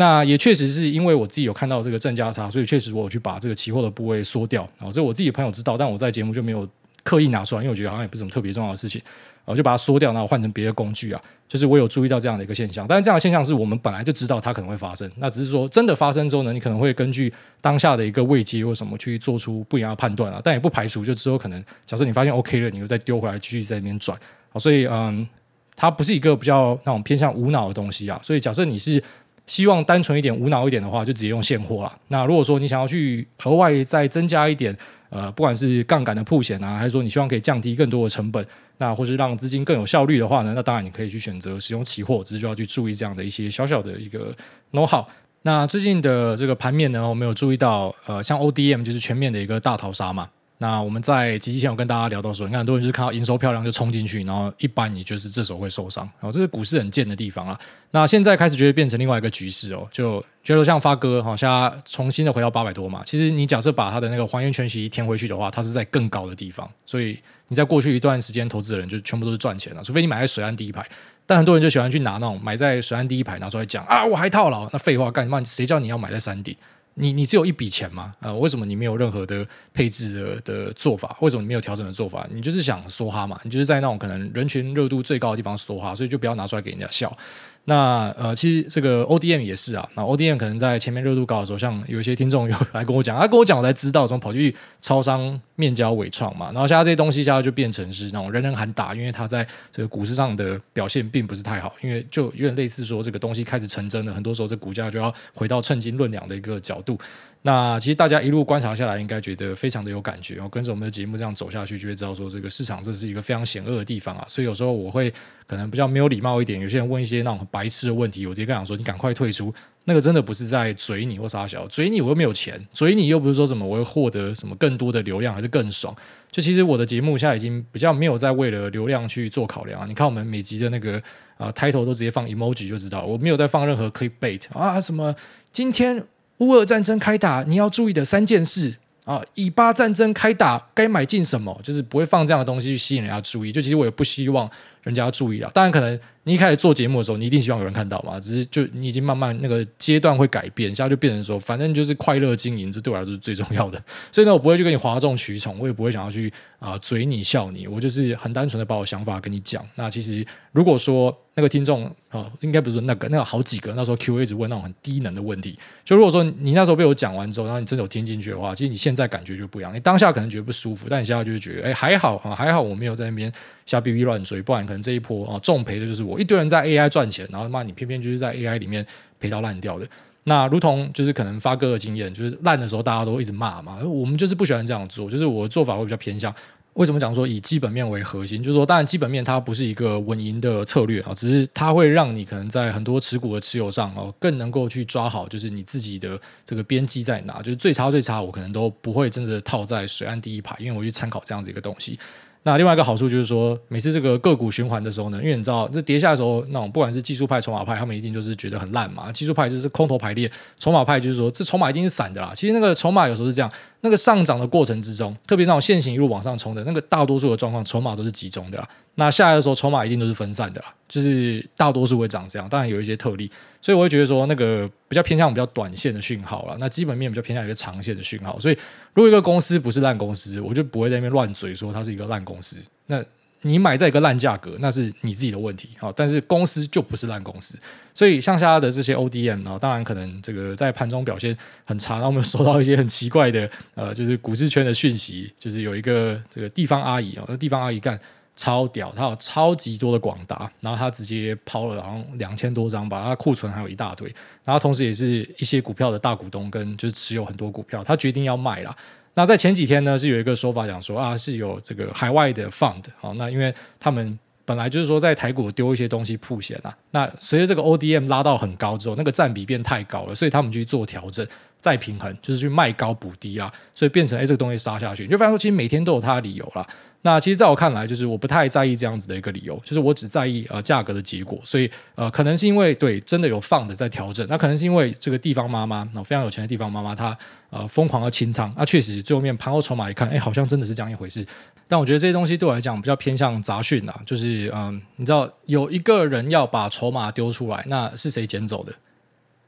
[0.00, 4.66] 那也确实是因为我自己有看到这个正价差，所以确实我有去把这个期货的部位缩掉。
[4.78, 6.66] 然后这我自己朋友知道，但我在节目就没有
[7.04, 9.02] 刻意拿出来，因为我觉得好像也不是什么特别重要的事情。
[9.44, 11.20] 我就把它缩掉，然后换成别的工具啊。
[11.48, 15.10] 就是我有注意到这样的一个现象，但是这样的现象是我们本来就知道它可能会发生。
[15.16, 20.40] 那只是说真的发生之后呢，你可能会根据当下的一个位阶或什么去做出不一样的判断啊。
[20.42, 24.16] 但也不排除就之后可能假设你发现 OK 了，你又再丢回来继续在那边转。
[24.50, 25.26] 好，所以嗯，
[25.74, 28.20] 它不是一个比较那种偏向无脑的东西啊。
[28.22, 29.02] 所以假设你是。
[29.50, 31.92] 希望单纯一点、无脑一点的话，就直接用现货了。
[32.06, 34.74] 那如果说你想要去额外再增加一点，
[35.08, 38.46] 呃，不管是杠杆的铺险啊，还是说你希望可以降低更多的成本，
[38.78, 44.32] 那或是让资金更有效率的话呢，那当然你可以去选择使用期货，只是就要去注意这样的一些小小的一个
[44.70, 45.04] know-how。
[45.42, 50.28] 那最近的这个盘面呢，我们有注意到，呃，像 ODM 就是全面的一个大逃杀嘛。
[50.62, 57.58] 那我们在几期前有跟大家聊到说，你看很多人就是看到营收漂亮就冲进去，然后一般你就是这时候会受伤，然后这是股市很贱的地方啊。
[57.92, 63.02] 那现在开始就会变成另外一个局势哦，就觉得像发哥好像重新的回到八百多嘛。
[63.06, 67.18] 其实你假设把他的那个还原全息填回去的话，它是在更高的地方，所以
[67.48, 70.86] 你在过去一段时间投资的人就全部都是赚钱了，除非你买在水岸第一排。
[71.24, 75.42] 但很多人就喜欢去拿那种买在水岸第一排拿出来讲啊，我还套牢，那废话干什么？
[75.42, 76.54] 谁叫你要买在山顶？
[76.94, 78.12] 你你只有一笔钱吗？
[78.20, 81.16] 呃，为什么你没有任何的配置的的做法？
[81.20, 82.26] 为什么你没有调整的做法？
[82.30, 83.40] 你就是想梭哈嘛？
[83.44, 87.16] 你就是在那种可能人群热度最高的地方梭哈，所以就不要拿出来给人家笑。
[87.66, 89.88] 那呃，其实这个 ODM 也是啊。
[89.94, 96.46] 那 ODM 可能在前面热度高的时候，像有一些听众有来跟我讲，他跟我讲，我才知道，从跑去超商面交伟创嘛。
[96.46, 106.98] 然后现在这些东西，现在就变成是那种人人喊打，因为他在这个股市上的表现并不是太好，因为就有点类似说这个东西开始成真了，很多时候这股价就要回到称斤论两的一个角度。
[107.42, 110.34] 那其实大家一路观察下来，应该觉得非常的有感觉。
[110.34, 114.24] 然后跟着我们的节目这样走下去，就会知道说这个市场这是一个非常险恶的地方啊。
[114.28, 115.10] 所以有时候我会
[115.46, 119.52] 可能比较没有礼貌一点，有些人问一些那种白痴的问题，我直接跟他说：“你赶快退出。”
[119.84, 125.96] 那个真的不是在嘴你或杀小，嘴你我又没有钱，嘴你又不是说什么我会获得什么更多的流量还是更爽。
[126.30, 129.86] 就其实我的节目现在已经比较没有在为了流量去做考量啊。
[129.88, 131.02] 你看我们每集的那个
[131.38, 135.14] 啊 title 都直接放 emoji 就知道，我没有在放任何 clickbait 啊什么
[135.50, 136.04] 今天。
[136.40, 138.74] 乌俄战争开打，你要注意的三件事
[139.04, 139.22] 啊！
[139.34, 141.58] 以巴战争开打，该买进什么？
[141.62, 143.52] 就是不会放这样的东西去吸引人家注意。
[143.52, 144.50] 就其实我也不希望
[144.82, 145.50] 人家注意啊。
[145.54, 148.18] 当然，可能你一开始做节目的时候，你一定希望有人看到嘛。
[148.20, 153.82] 只是就你已经慢慢那个阶段会改变，现在就变成说，反正就是快乐经营，这对我来说是最重要的。
[154.12, 159.66] 所以呢，我不会去跟你哗众取宠，我也不会想要去啊、嘴你笑你，我就是很单纯的把我想法跟你讲。
[159.76, 165.56] 那其实如果说那个听众啊、应该不是那个那个好几个，那时候 Q A 一直问那种很低能的问题。
[165.84, 169.72] 就如果说你那时候被我讲完之后，然后你真的有听进去的话，其实你现在感觉就不一样。
[169.72, 173.32] 你当下可能觉得不舒服，但你现在就会觉得，哎，还好啊，还好我没有在那边
[173.64, 176.20] 瞎逼逼乱追，不然可能这一波啊重赔的就是我。
[176.20, 178.86] 一堆人在 AI 赚钱，然后骂你偏偏就是在 AI 里面
[179.18, 179.88] 赔到烂掉的。
[180.24, 186.32] 那如同就是可能发哥的经验，就是烂的时候大家都一直骂嘛，我们就是不喜欢这样做，就是我的做法会比较偏向。
[186.74, 188.40] 为什么讲说以基本面为核心？
[188.40, 201.98] 就是说，当然基本面它不是一个稳赢的策略啊，只是它会让你可能在很多持股的持有上哦，更能够去抓好，就是你自己的这个边际在哪，就是最差最差，我可能都不会真的套在水岸第一排，因为我去参考这样子一个东西。
[202.42, 209.12] 那另外一个好处就是说，每次这个个股循环的时候呢，因为你知道这跌下的时候，那种不管是技术派、筹码派，他们一定就是觉得很烂嘛。
[209.12, 212.32] 技术派就是空头排列，筹码派就是说这筹码一定是散的啦。
[212.34, 213.52] 其实那个筹码有时候是这样。
[213.82, 218.62] 那个上涨的过程之中，特别那种线型一路往上冲的那个，大多数的状况，筹码都是集中的。
[218.96, 222.46] 那下来的时候，筹码一定都是分散的啦，就是大多数会长这样。
[222.48, 223.30] 当然有一些特例，
[223.62, 226.56] 所以我会觉得说，那个比较偏向比较短线的讯号啦。
[226.60, 228.38] 那基本面比较偏向一个长线的讯号。
[228.38, 228.58] 所以，
[228.92, 232.58] 如果一个公司不是烂公司，我就不会在那边乱嘴说它是一个烂公司。
[232.86, 233.02] 那
[233.42, 235.92] 你买在一个烂价格，那是你自己的问题啊。
[235.96, 237.58] 但是公司就不是烂公司。
[237.94, 241.94] 所以，像下的这些 ODM 啊，当然可能这个在盘中表现很差。
[241.94, 247.98] 然后我们 收到一些很奇怪的，呃，就是股市圈的讯息，就是有一个这个地方阿姨啊，那地方阿姨干
[248.36, 254.06] 超屌，她有超级多的广达，然后她直接抛了然后两千多张吧，她库存还有一大堆。
[254.44, 258.74] 然后同时也是一些股票的大股东跟就是持有很多股票，她决定要卖了。
[259.20, 264.18] 那在前几天呢，是有一个说法讲说啊，是有这个海外的 fund 啊，那因为他们。
[264.46, 271.24] 本来就是说在台股丢一些东西铺险啊，那随着这个 ODM 拉到很高之后，那个占比变太高了，所以他们去做调整，
[271.60, 276.66] 再平衡，就是去卖高补低啦，所以变成哎这个东西杀下去，你就发现说其实每天都有它的理由啦。
[277.02, 287.16] 那其实在我看来，就是我不太在意这样子的一个理由，就是我只在意呃价格的结果，所以呃可能是因为对真的有放的在调整，那可能是因为这个地方妈妈，那非常有钱的地方妈妈，她
[287.48, 291.26] 呃疯狂的清仓，那确实最后面盘后筹码一看，哎好像真的是这样一回事。
[291.66, 298.74] 但我觉得这些东西对我来讲比较偏向杂讯啦，就是嗯你知道有一个人要把筹码丢出来，那是谁捡走的？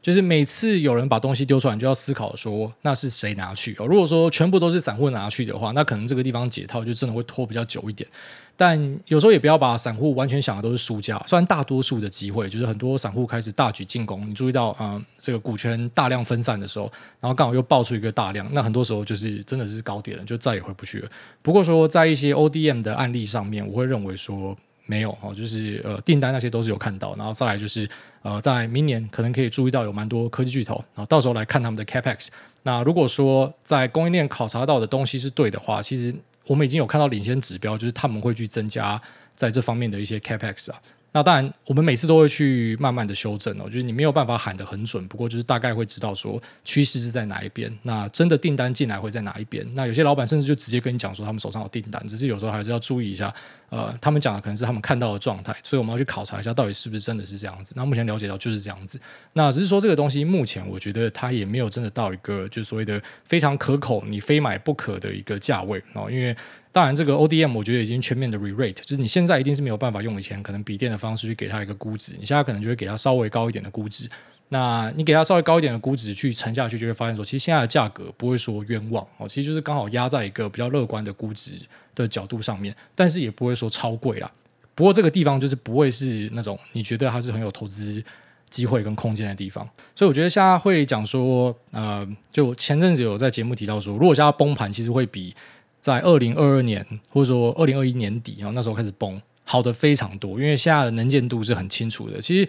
[0.03, 3.87] 就是每次有人把东西丢出来，你就要思考说那是谁拿去哦。
[3.87, 8.09] 如果说全部都是散户拿去的话，那可能这个地方解套就真的会拖比较久一点。
[8.57, 11.23] 但有时候也不要把散户完全想的都是输家。
[11.27, 21.09] 虽然大多数的机会就是很多散户开始大举进攻，你注意到嗯这个股权大量分散的时候，然后刚好又爆出一个大量，那很多时候就是真的是高点了，就再也回不去了。
[21.41, 24.57] 不过说在一些 ODM 的案例上面，我会认为说。
[24.87, 27.89] 没有哦，就是呃订单那些都是有看到，然后再来就是
[28.23, 32.29] 呃在明年可能可以注意到有蛮多科技巨头，然后到时候来看他们的 Capex。
[32.63, 36.15] 那如果说在供应链考察到的东西是对的话，其实
[36.47, 39.01] 我们已经有看到领先指标，就是他们会去增加
[39.35, 40.81] 在这方面的一些 Capex 啊。
[41.15, 47.71] 那当然，我们每次都会去慢慢的修正哦，就是你没有办法喊得很准，不过就是大概会知道说趋势是在哪一边。
[47.83, 49.67] 那真的订单进来会在哪一边？
[49.75, 53.33] 那有些老板甚至就直接跟你讲说他们手上有订单，只是有时候还是要注意一下。
[53.69, 57.73] 呃，他们讲的可能是他们看到的状态，所以我们要去考察一下到底是不是真的是这样子。
[57.77, 58.99] 那目前了解到就是这样子。
[59.35, 66.35] 那只是说这个东西目前我觉得它也没有真的到一个就所谓的非常可口，你非买不可的一个价位哦，因为。
[66.73, 74.09] 当然，这个 ODM 我觉得已经全面的 re-rate，就是你现在一定是没有办法用以前可能笔电的方式去给它一个估值，你现在可能就会给它稍微高一点的估值。
[74.49, 81.53] 那你给它稍微高一点的估值去沉下去，就会发现说，其实现在的价格不会说冤枉哦，其实就是刚好压在一个比较乐观的估值
[81.95, 84.31] 的角度上面，但是也不会说超贵啦。
[84.75, 88.03] 不过这个地方就是不会是那种你觉得它是很有投资
[88.49, 95.35] 机会跟空间的地方，所以我觉得现在会讲说，呃，就前阵子有在节目提到说，如果现在崩盘，其实会比。
[95.83, 102.21] 在二零二二年或者说二零二一年底，然后那时候开始崩，好的非常多，因为现在的能见度是很清楚的。
[102.21, 102.49] 其实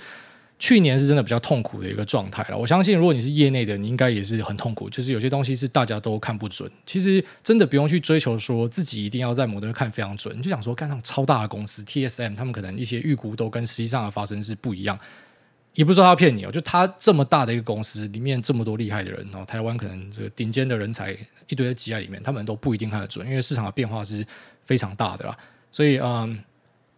[0.59, 2.55] 去年是真的比较痛苦的一个状态了。
[2.55, 4.87] 我相信，如果你是业内的，你应该也是很痛苦。
[4.87, 6.69] 就是有些东西是大家都看不准。
[6.85, 14.97] 其实真的不用去追求说自己一定要在某东看非常准，你就想说，看上超大的公司 TSM，他们可能一些预估都跟实际上的发生是不一样。
[15.73, 21.15] 也不是说他骗你哦，就他这么大的一个公司里面这么多厉害的人哦，台湾可能这个顶尖的人才
[21.47, 24.25] 一堆挤在里面，他们都不一定看得准，因为市场的变化是
[24.63, 25.37] 非常大的啦。
[25.71, 26.39] 所以嗯，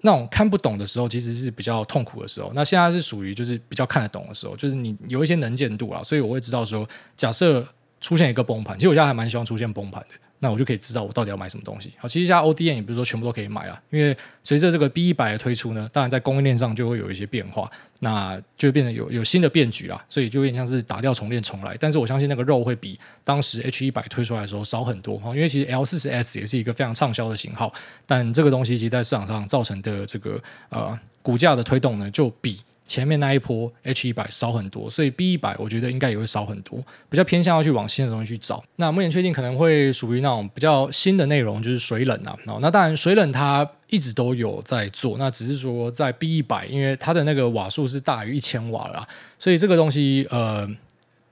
[0.01, 2.51] 那种看不懂的时候，其实是比较痛苦的时候。
[2.53, 7.65] 那现在是属于就是比较看得懂的时候，就是你有一些能见度啦，所以我会知道说，假设
[8.01, 10.15] 出现一个崩盘，其实我现在还蛮希望出现崩盘的。
[10.39, 11.93] 那我就可以知道我到底要买什么东西。
[11.97, 21.75] 好，其实现在 ODM 也不是说全部都可以买了，因为随着这个 B 一百的推出呢，当然在供应链上就会有一些变化，那就变成有有新的变局啦，所以就有点像是打掉重练重来。
[21.79, 27.73] 但是我相信那个肉会比当时 H 一百推出来的时候少很多哈，因为其实 L 四十 S 也是一个非常畅销的型号，
[28.05, 32.59] 但这个东西其实在市场上造成的这个呃股价的推动呢，就比。
[32.85, 38.63] 前面那一波 H 一百少很多，所以 B 一百我觉得应该也会少很多，比较偏向要去往新的东西去找。
[38.75, 42.37] 那目前确定可能会属于那种比较新的内容，就是水冷啊。
[42.61, 49.07] 那当然水冷它一直都有在做，那只是说在 B 一百，因为它的那个瓦数是大于一千瓦啦，
[49.39, 50.69] 所以这个东西呃，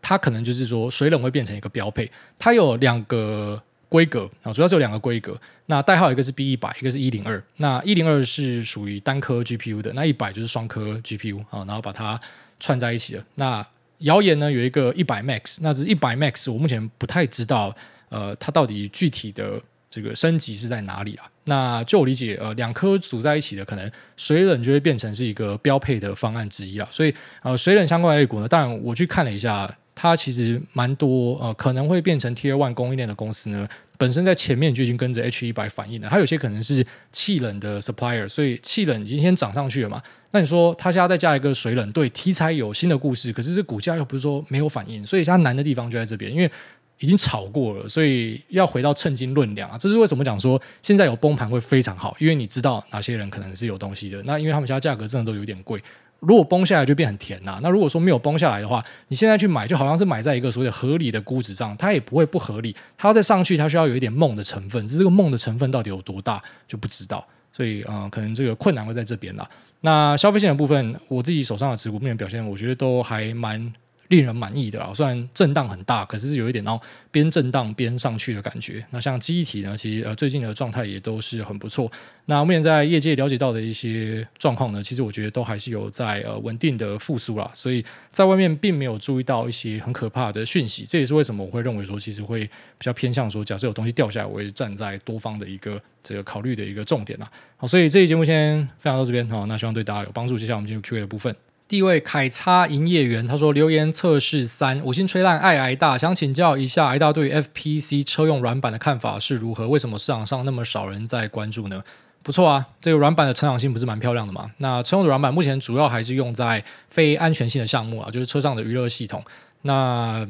[0.01, 2.09] 它可能就是说水冷会变成一个标配。
[2.39, 3.61] 它有两个。
[3.93, 5.39] 规格啊，主要是有两个规格。
[5.67, 7.41] 那代号一个是 B 一百，一个是一零二。
[7.58, 12.19] 那一零二是属于单颗 GPU 的，那一百就是双颗 GPU 啊，然后把它
[12.60, 13.23] 串在一起的。
[13.36, 13.63] 那
[13.99, 17.75] 谣言呢有一个一百 Max，那是一百 Max，我目前不太知道，
[18.10, 21.29] 呃，它到底具体的这个升级是在哪里啊？
[21.43, 26.88] 那就我理解，呃，两颗组在一起的，可能水冷就会变成是一个标配的方案之一了。
[26.89, 29.71] 所以，呃，水冷相关的类股呢，当然我去看了一下。
[29.95, 36.10] 它其实蛮多呃，可能会变成 Tier One 供应链的公司呢，本身在前面就已经跟着 H 一百反应了。
[36.10, 40.01] 它有些可能是气冷的 supplier，所以气冷已经先涨上去了嘛。
[40.32, 46.49] 那你说它现在再加一个水冷，对题材有新的故事，可是这股价又不是说没有反应，所以它难的地方就在这边，因为
[46.97, 49.77] 已经炒过了，所以要回到称斤论两啊。
[49.77, 54.23] 这是为什么讲说现在有崩盘会非常好，因为你知道哪些人可能是有东西的。
[54.23, 55.82] 那因为他们家价格真的都有点贵。
[56.27, 62.75] 如果崩下来就变很甜呐、那如果说没有崩下来的话，你现在去买就好像是买在一个所谓的合理的估值上，它也不会不合理。
[62.97, 67.25] 它要再上去，它需要有一点梦的成分，只是这个梦的成分到底有多大就不知道。
[67.51, 69.47] 所以，嗯、可能这个困难会在这边啦。
[69.81, 73.73] 那消费性的部分，我自己手上的持股目前表现，我觉得都还蛮。
[74.09, 76.79] 令人满意的啊，虽然震荡很大，可是有一点哦，
[77.11, 78.85] 边震荡边上去的感觉。
[78.91, 81.91] 那像记忆体呢，其实呃最近的状态也都是很不错。
[82.25, 87.49] 那目前在业界了解到的一些状况呢，其实我觉得都还是有在呃稳定的复苏啦。
[87.53, 90.85] 所以在外面并没有注意到一些很可怕的讯息。
[90.85, 97.29] 这也是为什么我会认为说，其实会比较偏向说，假设有东西掉下来，我会站在多方的一个这个考虑的一个重点啦。
[97.57, 100.37] 好，所以这期节目先分享到这边好，那希望对大家有帮助。
[100.37, 101.35] 接下来我们进入 Q&A 的部分。
[101.73, 109.67] 第一位凯叉营业员，他说留言测试三五星吹烂爱挨大，想请教一下挨大对于 FPC 车用软板的看法是如何？
[109.67, 111.81] 为什么市场上那么少人在关注呢？
[112.21, 114.51] 不错啊，这个软板的成长性不是蛮漂亮的吗？
[114.57, 119.23] 那车用的软板目前主要还是用在非安全性的项目啊，就是车上的娱乐系统。
[119.63, 120.27] 那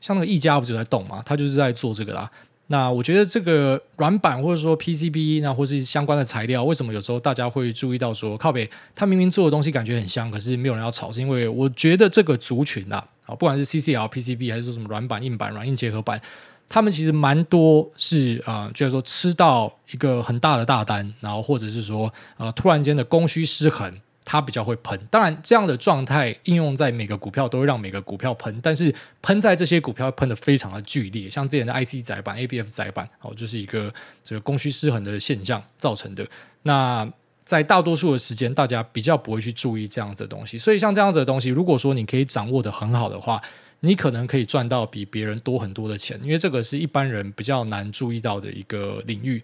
[0.00, 2.30] 像那个一家不是在动嘛，他就是在做这个啦。
[2.70, 16.20] 那我觉得这个软板或者说 PCB，那或是相关的材料，为什么有时候大家会注意到说靠北，它明明做的东西感觉很香，可是没有人要炒，是因为我觉得这个族群啊，啊，不管是 CCL、PCB 还是说什么软板、硬板、软硬结合板，
[16.68, 23.92] 他们其实蛮多是啊，就是说吃到一个很大的大单，然后或者是说呃突然间的供需失衡。
[24.30, 33.90] 它比较会喷，当然这样的状态应用在每个股票都会让每个股票喷，但是喷在这些股票喷得非常的剧烈，像之前的 IC 载板、ABF 载板，哦，就是一个
[34.22, 36.28] 这个供需失衡的现象造成的。
[36.64, 37.10] 那
[37.42, 43.40] 在大多数的时间，大家比较不会去注意这样子的东西，所以像这样子的东西，如果说你可以掌握得很好的话，
[43.80, 49.42] 你可能可以赚到比别人多很多的钱，因为这个是一般人比较难注意到的一个领域。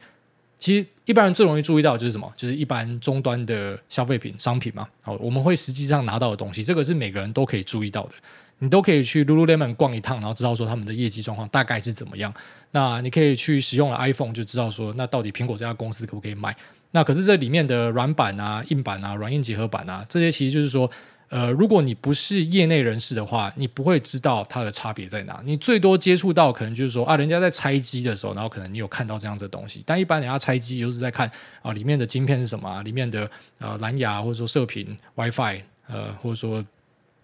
[0.65, 2.33] 其实一般人最容易注意到就是什么？
[2.39, 4.89] 就是一般终端的消费品商品嘛。
[5.03, 8.13] 好，我们会实际上拿到的东西，这个是每个人都可以注意到的。
[8.61, 12.33] 你都可以去 Lululemon 逛一趟，然后知道说他们的业绩状况大概是怎么样。
[12.71, 16.57] 那你可以去使用了 iPhone，就知道说那到底苹果这家公司可不可以买。
[16.93, 20.91] 那可是这里面的软板啊、硬板啊、软硬结合板啊，这些其实就是说。
[21.35, 25.43] 呃，如果你不是业内人士的话，你不会知道它的差别在哪。
[25.45, 29.83] 你最多接触到可能就是说啊，人家在拆机的时候，然后可能你有看到这样子的东西。
[29.85, 31.29] 但一般人家拆机就是在看
[31.61, 36.65] 啊，里面的晶片是什么啊，里面的呃蓝牙或者说射频 WiFi，呃或者说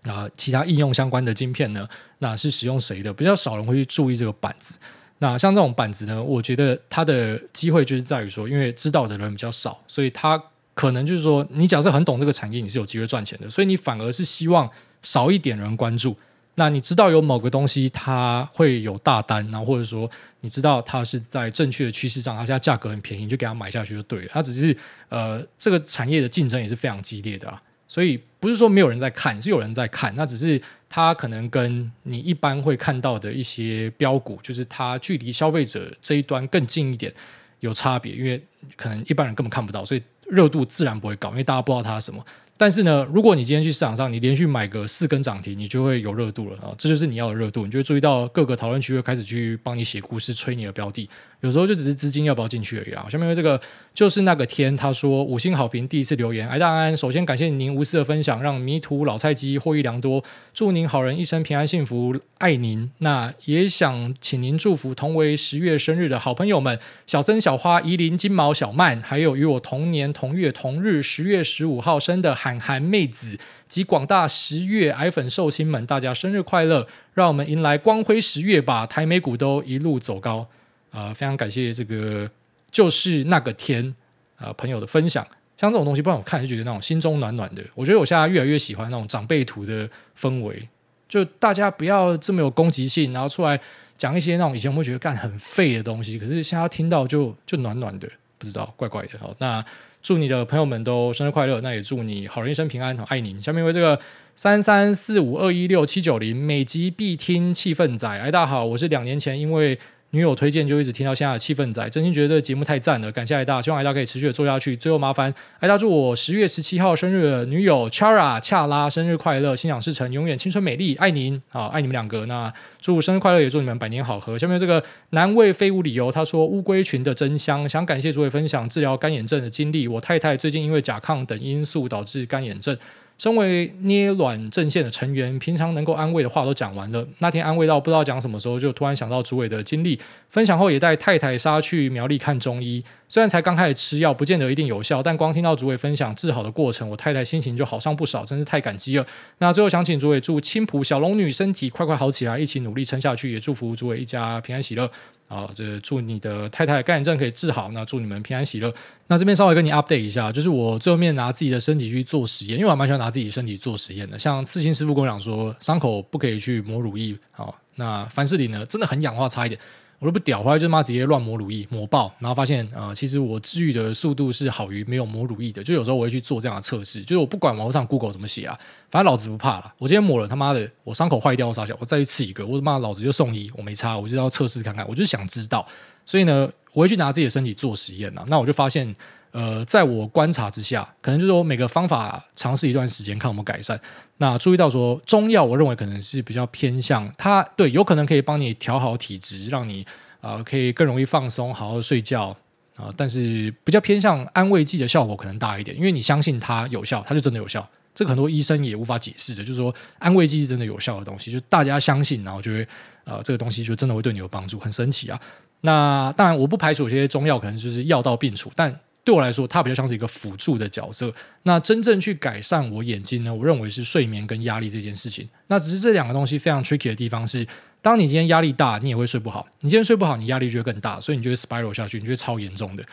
[0.03, 3.15] 啊、其他应用相关的晶片呢，那是使用谁的？
[3.15, 4.77] 比较少人会去注意这个板子。
[5.19, 10.43] 那像这种板子呢，我觉得它的机会就是在于说，因为知道的人比较少，所以它。
[10.75, 14.71] 可能就是说，你假设很懂这个产业，你是有机会赚钱的，所以你反而是希望
[15.03, 16.17] 少一点人关注。
[16.57, 24.31] 那你知道有某个东西它会有大单，然后或者说你知道它是在正确的趋势上，它现在价格很便宜，你就给它买下去就对了。
[24.33, 24.77] 它只是
[25.09, 30.13] 呃，这个产业的竞争也是非常激烈的啊，所以不是说没有人在看，是有人在看。
[30.17, 37.13] 那只是它可能跟你一般会看到的一些标股，就是它距离消费者这一端更近一点
[37.61, 38.43] 有差别，因为
[38.77, 40.03] 可能一般人根本看不到，所以。
[40.31, 42.25] 热度自然不会高，因为大家不知道它是什么。
[42.61, 46.75] 但是呢，如果你今天去市场上，你连续买个四根涨停，你就会有热度了啊！
[46.77, 51.09] 这就是你要的热度，你就会注意到各个讨论区会开始去帮你写故事，吹你的标的。
[51.41, 53.07] 有时候就只是资金要不要进去而已啦。
[53.09, 53.59] 下面这个
[53.95, 60.23] 就是那个天，他说五星好评，第一次留言，哎，大安，首先感谢您无私的分享，让迷途老菜鸡获益良多。
[60.53, 62.91] 祝您好人一生平安幸福，爱您。
[62.99, 73.39] 那也想请您祝福同为十月生日的好朋友们：小森、小花、夷陵、金毛、小曼，还有与我同年同月同日十月十五号生的海韩妹子
[73.69, 76.87] 及广大十月矮粉寿星们，大家生日快乐！
[77.13, 80.49] 让我们迎来光辉十月吧，台美股都一路走高。
[80.93, 82.29] 呃，非常感谢这个
[82.71, 83.95] 就是那个天
[84.37, 85.25] 啊、朋友的分享，
[85.57, 87.63] 像这种东西，不然我看就觉得那种心中暖暖的。
[87.75, 89.89] 我觉得我现在越来越喜欢那种长辈图的
[90.19, 90.69] 氛围，
[91.09, 93.61] 就大家不要这么有攻击性，然后出来
[93.99, 99.19] 讲一些那种以前我们会觉得干很废的东西，可是现在听到就就暖暖的，不知道怪怪的。
[99.19, 99.65] 好，那
[100.03, 103.41] 祝你的朋友们都生日快乐，那也祝你好人一生平安，好爱你。
[103.41, 104.01] 下面为这个
[104.35, 109.79] 三三四五二一六七九零每集必听气氛仔，哎，大家好，我是两年前因为。
[110.13, 114.77] 女友推荐就一直听到现在的气氛仔，真心觉得这个节目太赞了，感谢艾大，希望艾大可以持续的做下去。
[114.77, 122.27] 最后麻烦艾大祝我十月十七号生日的女友 Chara 恰拉生日快乐，心想事成，永远青春美丽，爱您啊，爱你们两个。
[122.27, 124.37] 那祝生日快乐，也祝你们百年好合。
[124.37, 129.87] 下面这个难为非无理由，他说乌龟群的真香，想感谢诸位分享治疗干眼症的经历。
[129.87, 132.77] 我太太最近因为甲亢等因素导致干眼症。
[133.21, 137.07] 身为捏卵阵线的成员，平常能够安慰的话都讲完了。
[137.19, 140.01] 那天安慰到不知道讲什么时候，就突然想到主委的经历，
[140.31, 142.83] 分享后也带太太杀去苗栗看中医。
[143.11, 149.07] 虽然才刚开始吃药，不见得一定有效，但光听到主委分享治好的过程，我太太心情就好上不少，真是太感激了。
[149.37, 154.91] 那最后想请主委祝青浦小龙女身体快快好起来，一起努力撑下去，也祝福主委一家平安喜乐。
[155.31, 158.75] 啊，这祝你的太太干眼症可以治好，那祝你们平安喜乐。
[159.07, 164.19] 那这边稍微跟你 update 一下，就是我最后面拿自己的身体去做实验，因为我还蛮喜欢拿自己身体做实验的。
[164.19, 169.61] 像刺青师傅跟我讲说，伤口不可以去抹乳液，好，那凡士林呢，真的很氧化，差一点。
[170.01, 175.63] 我都不屌，后来就妈直接乱抹乳液，抹爆，然后发现啊、呃，其实我治愈的速度是好于没有抹乳液的。
[175.63, 178.59] 就有时候我会去做这样的测试，就是我不管网络上 Google 怎么写啊，
[178.91, 179.75] 反正老子不怕了。
[179.77, 185.67] 我今天抹了他妈的，我伤口坏掉，我傻笑，我再去刺一个，我他妈老子就送医，我没差，我就要测试看看，我就想知道。
[186.07, 188.97] 所以呢，我会去拿自己的身体做实验啊，那我就发现。
[189.33, 193.81] 呃，在我观察之下，可能就是说每个方法尝试一段时间，看有没有改善。
[194.19, 199.87] 那注意到说中药，我认为可能是比较偏向它，对，有可能可以帮你调好体质，让你
[200.21, 202.37] 呃可以更容易放松，好好睡觉
[202.77, 207.69] 啊、但是比较偏向安慰剂的效果可能大一点，因为你相信它有效，它就真的有效。
[207.95, 212.67] 这个很多医生也无法解释的，就是说安慰剂是真的有效的东西，就大家相信，然后就会
[213.05, 215.21] 呃这个东西就真的会对你有帮助，很神奇啊。
[215.61, 221.13] 那当然，我不排除有些中药可能就是药到病除，但 对我来说，它比较像是一个辅助的角色。
[221.45, 223.35] 那真正去改善我眼睛呢？
[223.35, 225.27] 我认为是睡眠跟压力这件事情。
[225.47, 227.47] 那只是这两个东西非常 tricky 的地方是，
[227.81, 229.49] 当你今天压力大，你也会睡不好。
[229.63, 232.85] 你今天睡不好，你压力就会更大，所以你就会 spiral 下去，你就会超严重的。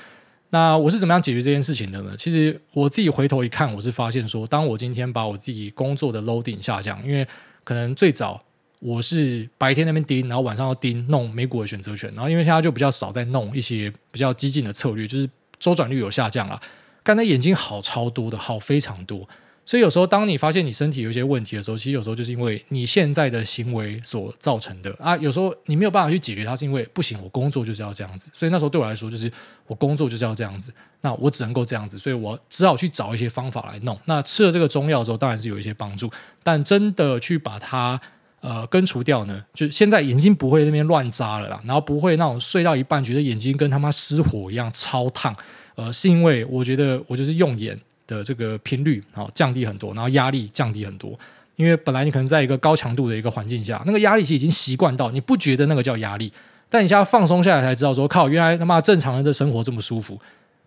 [0.50, 2.16] 那我是怎么样解决这件事情的呢？
[2.18, 7.28] 其实我自己回头一看，我是发现说，当我今天把我自己工作的 loading 下降，因为
[7.66, 8.42] 可能最早
[8.80, 15.30] 我是白天那边盯，然后晚上要盯弄美股的选择权，然后因为现在就比较少在弄一些比较激进的策略，就是。
[15.60, 16.62] 周转率有下降了，
[17.04, 19.28] 刚才眼睛好超多的，好非常多。
[19.66, 25.18] 所以有时候当你发现你身体有一些问题的时候，其实有时候就是因为你现在的行为所造成的啊。
[25.18, 28.32] 有时候你没有办法去解决它，是因为不行，我工作就是要这样子。
[28.34, 29.30] 所以那时候对我来说，就是
[29.66, 34.00] 我工作就是要这样子，那我只能够这样子，所以我只好去找一些方法来弄。
[34.06, 36.10] 那吃了这个中药之后，当然是有一些帮助，
[36.44, 38.00] 但真的去把它。
[38.48, 45.36] 呃，根除掉呢，就现在眼睛不会那边乱眨了啦，然后不会那种睡到一半觉得眼睛跟他妈失火一样超烫，
[45.76, 51.20] 呃，是因为我觉得我就是用眼的这个频率啊、降低很多，然后压力降低很多，
[51.58, 56.32] 因为本来你可能在一个高强度的一个环境下，那个压力其实已经习惯到你不觉得那个叫压力，
[56.70, 60.18] 但你现在放松下来才知道说靠，原来他妈正常人的生活这么舒服。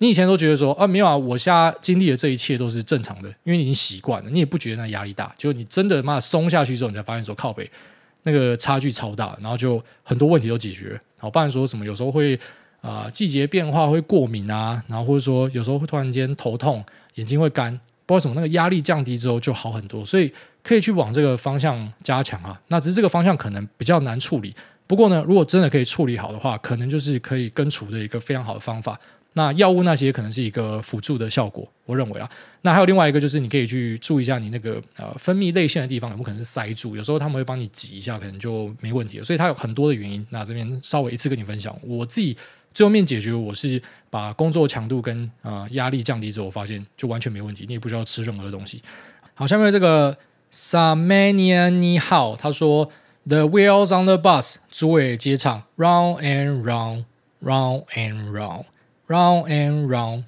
[0.03, 5.30] 你以前都觉得说啊，没有啊，我现在经历的这一切都是正常的，因为你已经习惯了，你也不觉得那压力大。
[5.36, 7.70] 就你真的妈松下去之后，你才发现说靠北
[8.22, 10.98] 那个差距超大，然后就很多问题都解决。
[11.18, 12.38] 好，不然说什么有时候会
[12.80, 16.82] 啊、季节变化会过敏啊，然后或者说有时候会突然间头痛、
[17.16, 17.70] 眼睛会干，
[18.07, 20.32] 不知道什么那个压力降低之后就好很多，所以
[20.62, 22.59] 可以去往这个方向加强啊。
[22.68, 24.55] 那只是这个方向可能比较难处理，
[24.86, 28.98] 不过呢，如果真的可以处理好的话，可能就是可以根除的一个非常好的方法。
[29.34, 32.28] 那药物那些可能是一个辅助的效果，我认为啊。
[32.62, 39.24] 那还有另外一个就是，你可以去注意一下你那个呃分泌泪腺的地方有没有可能是塞住，有时候他们会帮你挤一下，可能就没问题了。
[39.24, 40.26] 所以它有很多的原因。
[40.30, 42.36] 那这边稍微一次跟你分享，我自己
[42.74, 48.82] 最后面解决，我是把工作强度跟呃压力降低之后，我发现就完全没问题，你也不需要吃任何东西。
[49.34, 50.18] 好，下面这个
[50.52, 52.90] Samania 你好，他说
[53.26, 58.64] The wheels on the bus，主委接唱 Round and round，round and round
[59.11, 60.22] Round and round。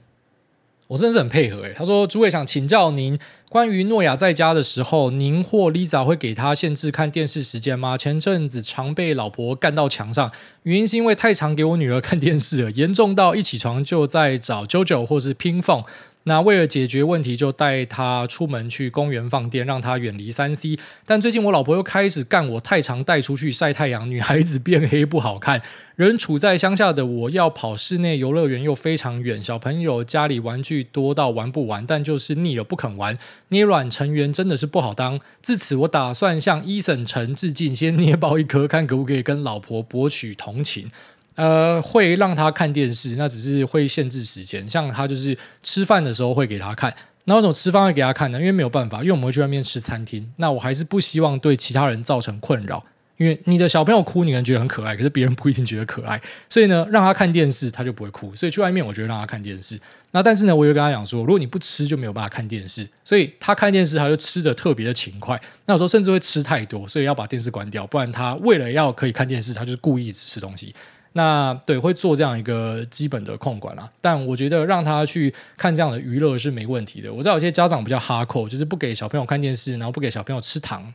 [0.88, 3.16] 我真的是很配合诶，他说：“诸位想请教您，
[3.48, 7.96] 关于诺亚在家的时候，您或 Lisa 会给他限制看电视时间吗？
[7.96, 10.32] 前阵子常被老婆干到墙上，
[10.64, 15.84] 原因是因为太常给我女儿看电视了，严重到一起床就在找 JoJo 或是拼缝。”
[16.24, 20.78] 那为了解决问题，就带他出门去公园放电，让他远离三 C。
[21.04, 25.60] 但最近我老婆又开始干我太常带出去晒太阳，女孩子变黑不好看。
[25.96, 33.18] 人处在乡下的我要跑室内游乐园又非常远，小朋友家里玩具多到玩不完，但就是腻了不肯玩。
[33.48, 35.20] 捏软成员真的是不好当。
[35.42, 40.90] 自此我打算向伊森城致敬，先捏爆一颗，看可不可以跟老婆博取同情。
[41.34, 44.68] 呃，会让他看电视，那只是会限制时间。
[44.68, 48.38] 像他就是吃饭的时候会给他看，那为什么吃饭会给他看呢？
[48.38, 50.30] 因为没有办法，因为我们会去外面吃餐厅。
[50.36, 52.84] 那我还是不希望对其他人造成困扰，
[53.16, 56.20] 因为你的小朋友哭，你可能觉得很可爱，可是别人不一定觉得可爱。
[56.50, 58.34] 所以呢，让他看电视，他就不会哭。
[58.34, 59.80] 所以去外面，我觉得让他看电视。
[60.10, 62.86] 那但是呢，我又跟他讲说，如果你不吃，就没有办法看电视。
[63.02, 65.40] 所以他看电视，他就吃的特别的勤快。
[65.64, 70.74] 那有时候甚至会吃太多，所以要把电视关掉，不然他为了要可以看电视，他就是故意吃东西。
[71.14, 77.12] 那对，会做这样一个基本的控管啦，但我觉得让他去看这样的娱乐是没问题的。
[77.12, 80.92] 我知道有些家长比较哈扣，就是不给小朋友看电视，然后不给小朋友吃糖。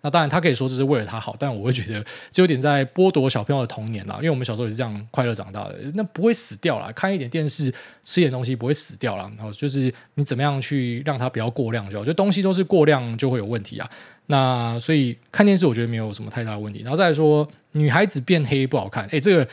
[0.00, 4.14] 那当然他可以说这是为了他好，但我会觉得这有点在剥夺小朋友的童年啦。
[4.18, 9.28] 因为我们小时候也是这样快乐长大的，那不会死掉啦，看一点电视，吃一点东西不会死掉啦。
[9.36, 13.90] 然后就是你怎么样去让他不要过量就好，就东西都是过量就会有问题啊。
[14.28, 16.80] 那所以看电视我觉得没有什么太大的问题。
[16.82, 17.46] 然后再来说。
[17.72, 19.46] 女孩子变黑不好看，哎，这个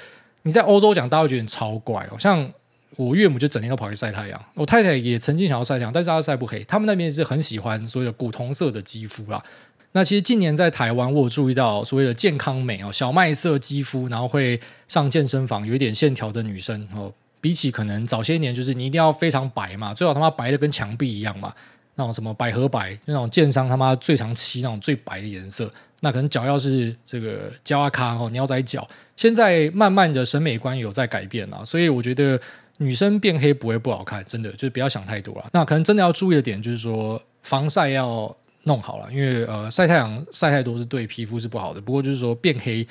[0.44, 2.18] 你在欧洲讲，大家会觉得超怪哦。
[2.18, 2.50] 像
[2.96, 6.64] 我岳母就整天都跑去晒太阳，我太太也曾经想要晒太阳，但是她晒不黑。
[6.64, 9.44] 他们那边是很喜欢所谓的古铜色的肌肤啦。
[9.92, 21.54] 那其实近年在台湾，我有注意到所谓的健康美哦，小麦色肌肤，然后会上健身房，有一点线条的女生哦，比起可能早些年，就是你一定要非常白嘛，最好他妈白的跟墙壁一样嘛，
[21.96, 25.70] 那种什么百合白，那种建商他妈最常漆那种最白的颜色。
[26.02, 28.88] 那可能脚要是这个胶啊卡哦，鸟仔脚。
[29.16, 32.40] 现在慢慢的审美观有在改变了，所以我觉得
[32.78, 35.50] 女生变黑不会不好看，真的就是不要想太多了。
[35.54, 41.80] 那可能真的要注意的点就是说防晒要弄好了，因为呃晒太阳晒太多是对皮肤是不好的。
[41.80, 42.86] 不过就是说变黑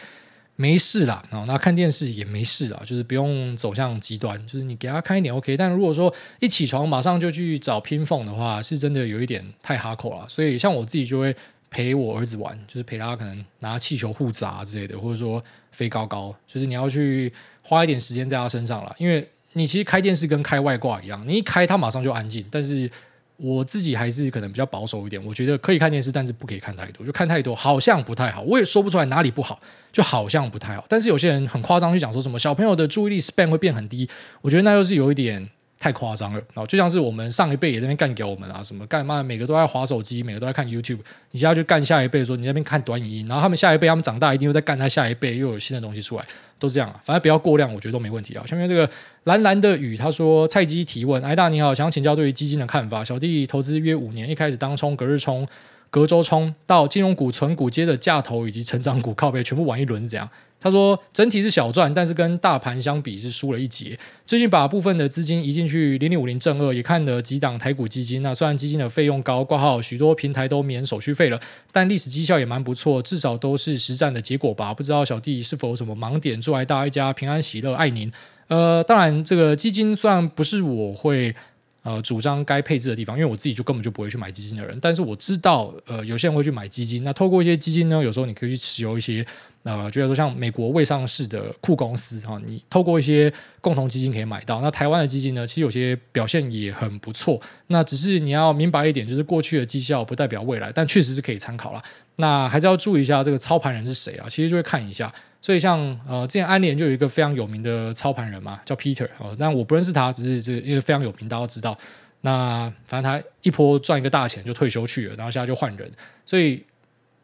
[0.57, 5.57] 没事啦，然后那看电视也没事啦，就是不用走向极端，就是你给他看一点 OK。
[5.57, 10.27] 但如果说一起床马上就去找拼缝的话，是真的有一点太哈口了。
[10.29, 11.35] 所以像我自己就会。
[11.71, 15.43] 陪我儿子玩，就是陪他可能拿气球互砸之类的，或者说
[15.73, 17.33] 飞高高，就是你要去
[17.63, 18.95] 花一点时间在他身上了。
[18.97, 22.47] 因为你其实开电视跟开外挂一样，你一开他马上就安静。
[22.49, 22.89] 但是
[23.37, 28.43] 我自己还是可能比较保守一点，我觉得可以看电视，但是不可以看太多，就看太多好像不太好。
[28.43, 29.61] 我也说不出来哪里不好，
[29.93, 30.85] 就好像不太好。
[30.89, 34.09] 但是有些人很夸张去讲说什么小朋友的注意力 span 会变很低，
[34.41, 35.49] 我觉得那又是有一点。
[35.85, 41.01] 太夸张了，然后就像是我们上一辈也在那边干给我们啊，什么干嘛，每个都在划手机，每个都在看 YouTube。
[41.33, 46.25] 你现在就干下一辈，说你那边看短影音，然后他们下一辈，他们长大一定又在干他下一辈，又有新的东西出来，
[46.59, 46.99] 都这样啊。
[47.05, 48.43] 反正不要过量，我觉得都没问题啊。
[48.47, 48.89] 下面这个
[49.25, 53.05] 蓝蓝的雨，他说菜鸡提问，哎大你好，想请教对于基金的看法。
[53.05, 55.47] 小弟投资约五年，一开始当冲、隔日冲、
[55.95, 60.29] 隔周冲，到金融股、存股，接着价投以及成长股靠背，全部玩一轮是这样。
[60.61, 63.97] 他说整体是小赚，但是跟大盘相比是输了一截。
[64.27, 68.23] 最近把部分的资金移进去零零五零正二，也看了几档台股基金。
[68.23, 71.41] 那虽然基金的费用高，挂号许多平台都免手续费了，
[71.71, 74.75] 但历史绩效也蛮不错，至少都是实战的结果吧。
[74.75, 76.41] 不知道小弟是否有什么盲点？
[76.41, 78.11] 祝爱大家平安喜乐，爱您。
[78.49, 81.37] 呃，当然这个基金虽然不是我会。
[81.85, 87.05] 呃，主张该配置的地方，因为我自己就根本就不会去买基金的人，但是我知道，呃，有些人会去买基金。
[87.05, 89.25] 那透过一些基金呢，有时候你可以去持有一些，
[89.65, 93.31] 呃，就比如说像美国未上市的酷公司哈，你透过一些
[93.61, 94.63] 共同基金可以买到。
[94.63, 97.39] 那台湾的基金呢，其实有些表现也很不错。
[97.67, 101.83] 那只是你要明白一点，就是过去的绩效不代表未来，但确实是可以参考啦。
[102.17, 104.27] 那还是要注意一下这个操盘人是谁啊？
[104.29, 105.13] 其实就会看一下。
[105.41, 111.77] 所以像呃，之前安联就有一个非常有名的操盘人嘛，叫 Peter 哦，但我不认识他，只是这因为非常有名，大家都知道。
[112.23, 115.91] 那反正他一波赚一个大钱就退休去了，然后现在就换人，
[116.25, 116.65] 所以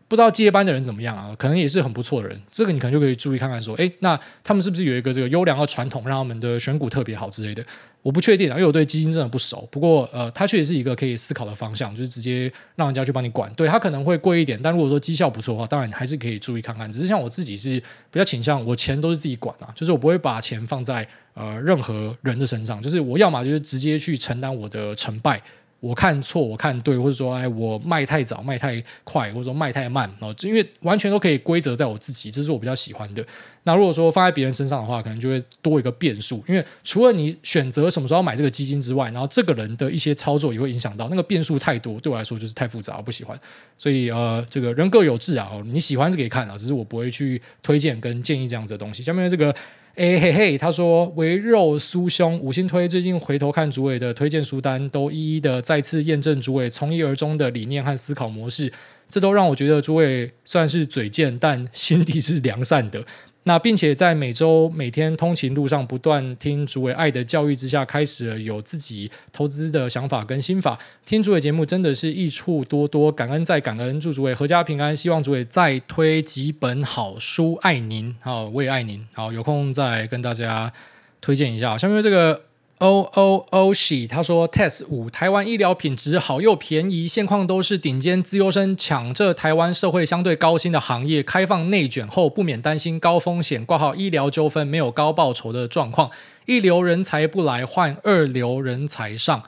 [0.06, 1.34] 不知道接班的人怎么样啊？
[1.38, 7.64] 可能也是很不错的人，这个你可能就可以注意看看说，诶，那他们是不是有一个这个优良的传统，让他们的选股特别好之类的？
[8.02, 9.68] 我不确定啊，因为我对基金真的不熟。
[9.70, 13.52] 不过呃，它确实是一个可以思考的方向，就是直接让人家去帮你管。
[13.54, 16.90] 对，它可能会贵一点，但如果说绩效不错的话，当然还是可以注意看看。
[16.90, 17.78] 只是像我自己是
[18.10, 25.42] 比较倾向，我钱都是自己管啊，就是我不会把钱放在呃任何人的身上，就是我要么就是直接去承担我的成败。
[25.80, 33.24] 我看错，我看对，或者说，哎，我卖太早，卖太快，或者说卖太慢，哦，因为完全都可以归责在我自己，这是我比较喜欢的。
[33.64, 43.38] 那如果说放在别人身上的话，可能就会多一个变数，因为除了你选择什么时候要买这个基金之外，然后这个人的一些操作也会影响到，那个变数太多，对我来说就是太复杂，我不喜欢。
[43.78, 49.02] 所以呃，这个人各有志啊，你喜欢是可以看的，只是我不会去推荐跟建议这样子的东西。
[49.02, 49.54] 下面这个。
[49.96, 58.72] 哎嘿嘿，他说围肉酥胸五星推，最近回头看主委的推荐书单，都一一的再次验证主委从一而终的理念和思考模式，
[59.08, 63.04] 这都让我觉得主委算是嘴贱，但心地是良善的。
[63.50, 70.78] 那并且在每周每天通勤路上不断听主委爱的教育之下，开始了有自己投资的想法跟心法。
[71.04, 74.00] 听主委节目真的是益处多多，感恩再感恩。
[74.00, 78.14] 祝主委阖家平安，希望主委再推几本好书，爱您。
[78.20, 79.04] 好，我也爱您。
[79.12, 80.72] 好，有空再跟大家
[81.20, 81.76] 推荐一下。
[81.76, 82.49] 下面这个。
[82.80, 96.10] O O O 喜他说，Test 五台湾医疗品质好又便宜，现况都是顶尖资优生抢着台湾社会相对高薪的行业，开放内卷后不免担心高风险挂号医疗纠纷没有高报酬的状况，
[96.46, 99.42] 一流人才不来换二流人才上，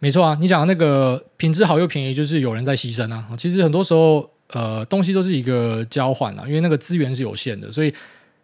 [0.00, 3.28] 没错啊，你讲那个品质好又便宜，就是有人在牺牲啊。
[3.38, 7.94] 其实很多时候，呃，东西都是一个交换啊，因为那个资源是有限的，所以。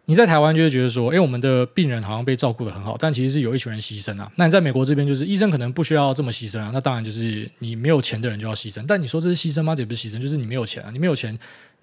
[0.09, 4.31] 你在台湾就会觉得说，哎，我们的病人好像被照顾得很好，但其实是有一群人牺牲啊。
[4.37, 6.71] 那你在美国这边，就是医生可能不需要这么牺牲啊。
[6.73, 8.83] 那当然就是你没有钱的人就要牺牲。
[8.87, 9.75] 但你说这是牺牲吗？
[9.75, 10.89] 这也不是牺牲，就是你没有钱啊。
[10.91, 11.31] 你没有钱，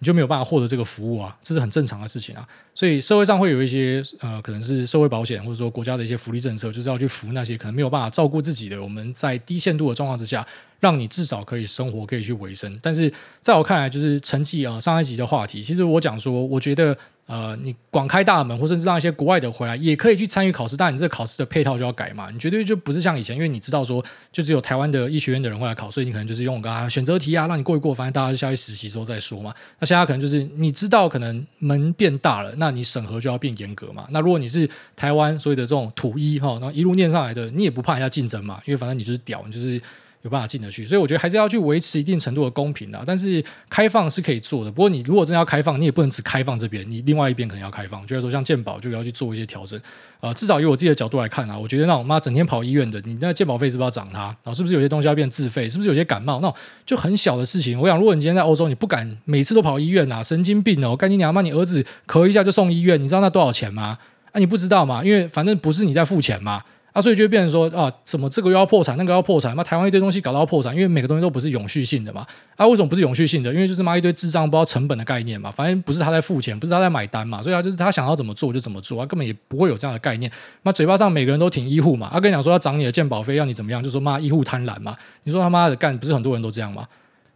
[0.00, 2.44] 你就没有办法获得这个服务啊，这是很正常的事情啊。
[2.74, 8.82] 所以社会上会有一些呃，可能是社会保险或者说国家的一些福利政策，就是要去扶那些可能没有办法照顾自己的。
[8.82, 10.44] 我们在低限度的状况之下，
[10.80, 12.78] 让你至少可以生活，可以去维生。
[12.82, 16.96] 但是在我看来，就是成绩啊，上一集的话题，其实我讲说，我觉得。
[17.26, 20.76] 呃，你广开大门，或者是让一些国外的回来，也可以去参与考试。
[20.76, 24.00] 但你这个考试的配套就要改嘛，你绝对就不是像以前，因为你知道说，
[24.30, 29.52] 就只有台湾的医学院的人会来考，所以你可能就是用个选择题啊，让你过一过，反正大家就下去实习之后再说嘛。
[29.80, 34.06] 那现在可能就是你知道，可能门变大了，那你审核就要变严格嘛。
[34.10, 39.82] 那如果你是台湾所有的这种土医哈，然后一路念上来的，你也不怕人家竞争嘛，因为反正你就是屌，你就是。
[40.22, 43.00] 有办法进得去，所以我觉得还是要去维持一定程度的公平的。
[43.06, 48.04] 但是开放是可以做的，不过你如果真的要开放，你也不能只开放这边，你另外一边可能要开放。
[48.06, 49.80] 就是说，像健保就要去做一些调整。
[50.20, 54.24] 呃，至少以我自己的角度来看啊，我觉得那种妈整天跑医院的，你那健保费是不是要涨它？
[54.24, 55.68] 然后是不是有些东西要变自费？
[55.68, 57.78] 是不是有些感冒那种就很小的事情？
[57.80, 60.96] 我想，如果你今天在欧洲，你不敢每次都跑医院啊，神经病哦！
[60.96, 63.98] 赶紧娘妈，你儿子咳一下就送医院，你知道那多少钱吗？
[64.32, 65.04] 啊，你不知道吗？
[65.04, 66.62] 因为反正不是你在付钱嘛。
[66.96, 72.26] 啊，所以就会变成说啊，什么这个又要破产，那个要破产，那台湾一堆东西搞到破产，因为每个东西都不是永续性的嘛。
[72.56, 73.52] 啊，为什么不是永续性的？
[73.52, 75.50] 因为就是妈一堆智障不知道成本的概念嘛。
[75.50, 80.32] 反正不是他在付钱，不是他在买单嘛，所以他就是他想要怎么做就怎么做，他根本也不会有这样的概念。
[80.62, 84.96] 那嘴巴上每个人都挺医护嘛，他跟你讲说要涨你的健保费，要你怎么样，就说妈医护贪婪嘛。
[85.24, 86.86] 你说他妈的干，不是很多人都这样吗？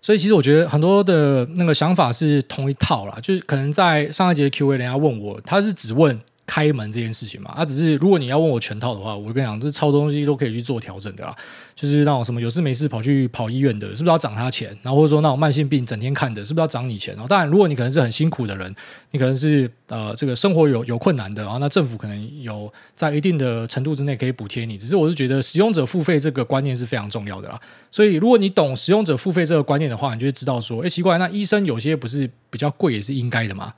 [0.00, 6.18] 所以其实我觉得很多的那个想法是同一套啦，就是可能在上一节 Q&A 人家问我，他是只问。
[6.50, 11.32] 开门这件事情嘛，啊，只是如果你要问我全套的话，我跟你讲，这超东西都可以去做调整的啦。
[11.76, 14.76] 就是那种什么有事没事跑去跑医院的，是不是要涨他钱？
[14.82, 17.14] 然后或者说那种慢性病整天看的，是不是要涨你钱？
[17.14, 18.74] 然后当然，如果你可能是很辛苦的人，
[19.12, 24.76] 你可能是呃这个生活有有困难的，然后那政府可能有在一定的程度之内可以补贴你。
[24.76, 27.60] 只是我是觉得使用者付费这个观念是非常重要的啦。
[27.92, 33.72] 所以如果你懂使用者付费这个观念的话，你就会知道说，哎，奇怪，那医生有些不是比较贵也是应该的吗？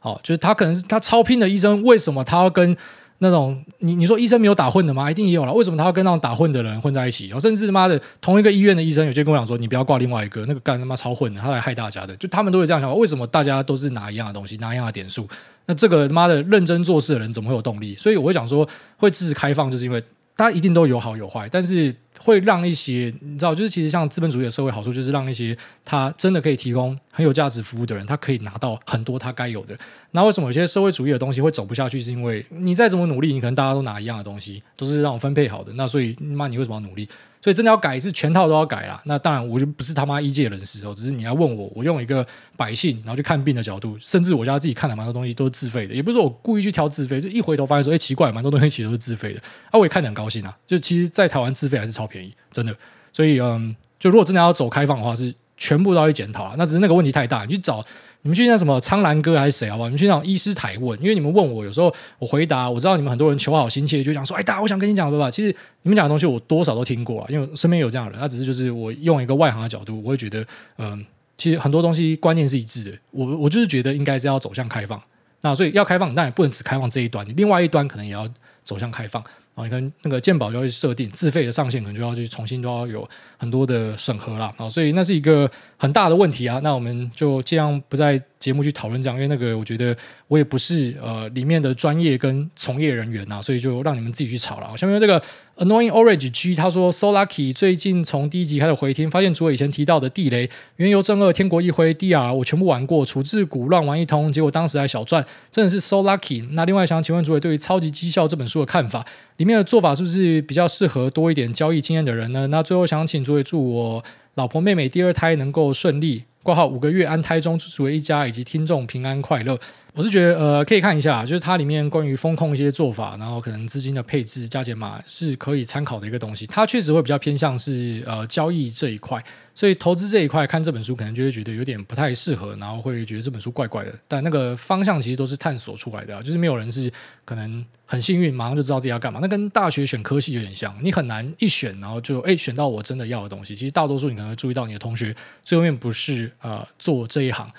[0.00, 2.76] 哦，就是他可能是他超拼的医生，为什么他要跟
[3.18, 5.10] 那种你你说医生没有打混的吗？
[5.10, 5.52] 一定也有了。
[5.52, 7.28] 为什么他要跟那种打混的人混在一起？
[7.28, 12.14] 然后甚至他妈的同一个医院的医生，有些跟我讲说，你不要挂另外一个，那个干他妈超混的，他来害大家的。
[12.16, 15.26] 就他们都会这样想法，为什么大家都是拿一样的东西，拿一样的点数？
[15.64, 17.96] 那这个他妈的认真做事的人怎么会有动力？
[17.96, 18.68] 所以我会讲说，
[18.98, 20.02] 会支持开放，就是因为
[20.36, 21.94] 大家一定都有好有坏，但是。
[22.18, 29.78] 会让一些你知道，就是其实像资本主义的社会好处，就是让一些他真的可以提供很有价值服务的人，他可以拿到很多他该有的。
[30.12, 32.00] 那为什么有些社会主义的东西会走不下去？
[32.00, 35.72] 是因为你再怎么努力，你可能大家都拿一样的东西，都是让我分配好的。
[35.74, 37.06] 那所以那，你为什么要努力？
[37.46, 39.00] 所以真的要改，是全套都要改啦。
[39.04, 42.26] 那当然，我就不是他妈医界人士哦，只是你要问我，我用一个
[42.56, 49.40] 百姓然后去看病的角度，甚至我家自己看了蛮多东西都是自费的，也不是说我故意去挑自费，就一回头发现说，哎，奇怪，蛮多东西其实都是自费的。
[49.70, 52.76] 啊，我也看得很高兴啊，就其实，在台湾自费还是超便宜，真的。
[53.12, 56.56] 所以，嗯，就如果真的要走开放的话，是全部都要去检讨啊。
[56.58, 57.86] 那只是那个问题太大，你去找。
[58.26, 59.88] 你们去那什么苍兰哥还是谁好不好？
[59.88, 65.30] 你们去那种医师台问，因为你们问我，有时候我回答，我知道你们很多人求好心切，就讲说，哎，大家我想跟你讲，对吧？
[65.30, 70.44] 其实你们讲的东西我多少都听过啊，因为身边有这样的人，他只是就是我用一个外行的角度，我会觉得，
[70.78, 71.06] 嗯、
[71.38, 72.98] 其实很多东西观念是一致的。
[73.12, 75.00] 我我就是觉得应该是要走向开放，
[75.42, 78.28] 那所以要开放，但也不能只开放这一端，你另外一端可能也要
[78.66, 79.22] 走向开放。
[79.54, 83.08] 啊，你看那个鉴宝就会设定自费的上限，可能就要去重新都要有
[83.38, 84.52] 很多的审核了。
[84.58, 86.60] 啊，所以那是一个很大的问题啊。
[86.62, 89.96] 那我们就尽量不再节目去讨论这样，因为那个我觉得
[90.28, 94.76] 我也不是呃里面的专业跟从业人员呐，所以就让你们自己去吵了。
[94.76, 95.20] 下面这个
[95.56, 106.46] Annoying Orange G 他说，So Lucky 最近从第一集开始回听，发现主委以前提到的地雷、原油正二、天国一辉、DR 我全部玩过，处置股乱玩一通，结果当时还小赚，真的是 So Lucky。
[106.52, 109.04] 那另外想请问主委对于《超级绩效》这本书的看法，
[109.38, 112.46] 里面的做法是不是比较适合多一点交易经验的人呢？
[112.46, 114.04] 那最后想请主委祝我
[114.36, 116.24] 老婆妹妹第二胎能够顺利。
[116.42, 119.58] 挂号五个月安胎中，祝诸位一家以及听众平安快乐。
[119.96, 126.46] 我是觉得，呃，可以看一下，就是它里面关于风控一些做法，然后可能资金的配置、加减码是可以参考的一个东西。
[126.46, 129.24] 它确实会比较偏向是呃交易这一块，
[129.54, 133.94] 所以投资这一块看这本书可能就会觉得有点不太适合，然后会觉得这本书怪怪的。
[134.06, 136.92] 但那个方向其实都是探索出来的，就是没有人是
[137.24, 139.18] 可能很幸运马上就知道自己要干嘛。
[139.22, 143.56] 那跟大学选科系有点像，你很难一选然后就哎选到我真的要的东西。
[143.56, 147.50] 其实大多数你可能会注意到你的同学最后面不是呃做这一行。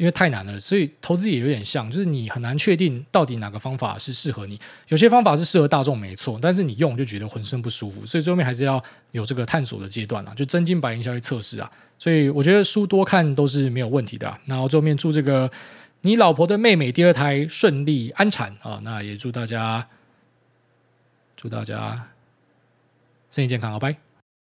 [0.00, 4.58] 因为太难了，所以投资也有点像，就是你很难确定到底哪个方法是适合你。
[4.88, 11.70] 有些方法是适合大众没错，但是你用就觉得浑身不舒服，所以最后面还是要有这个探索的阶段啊，就真金白银下去测试啊。
[11.98, 14.40] 所以我觉得书多看都是没有问题的啊。
[14.46, 15.50] 然后最后面祝这个
[16.00, 19.86] 你老婆的妹妹第二胎顺利安产啊，那也祝大家
[21.36, 22.08] 祝大家
[23.30, 24.09] 身体健康，好拜。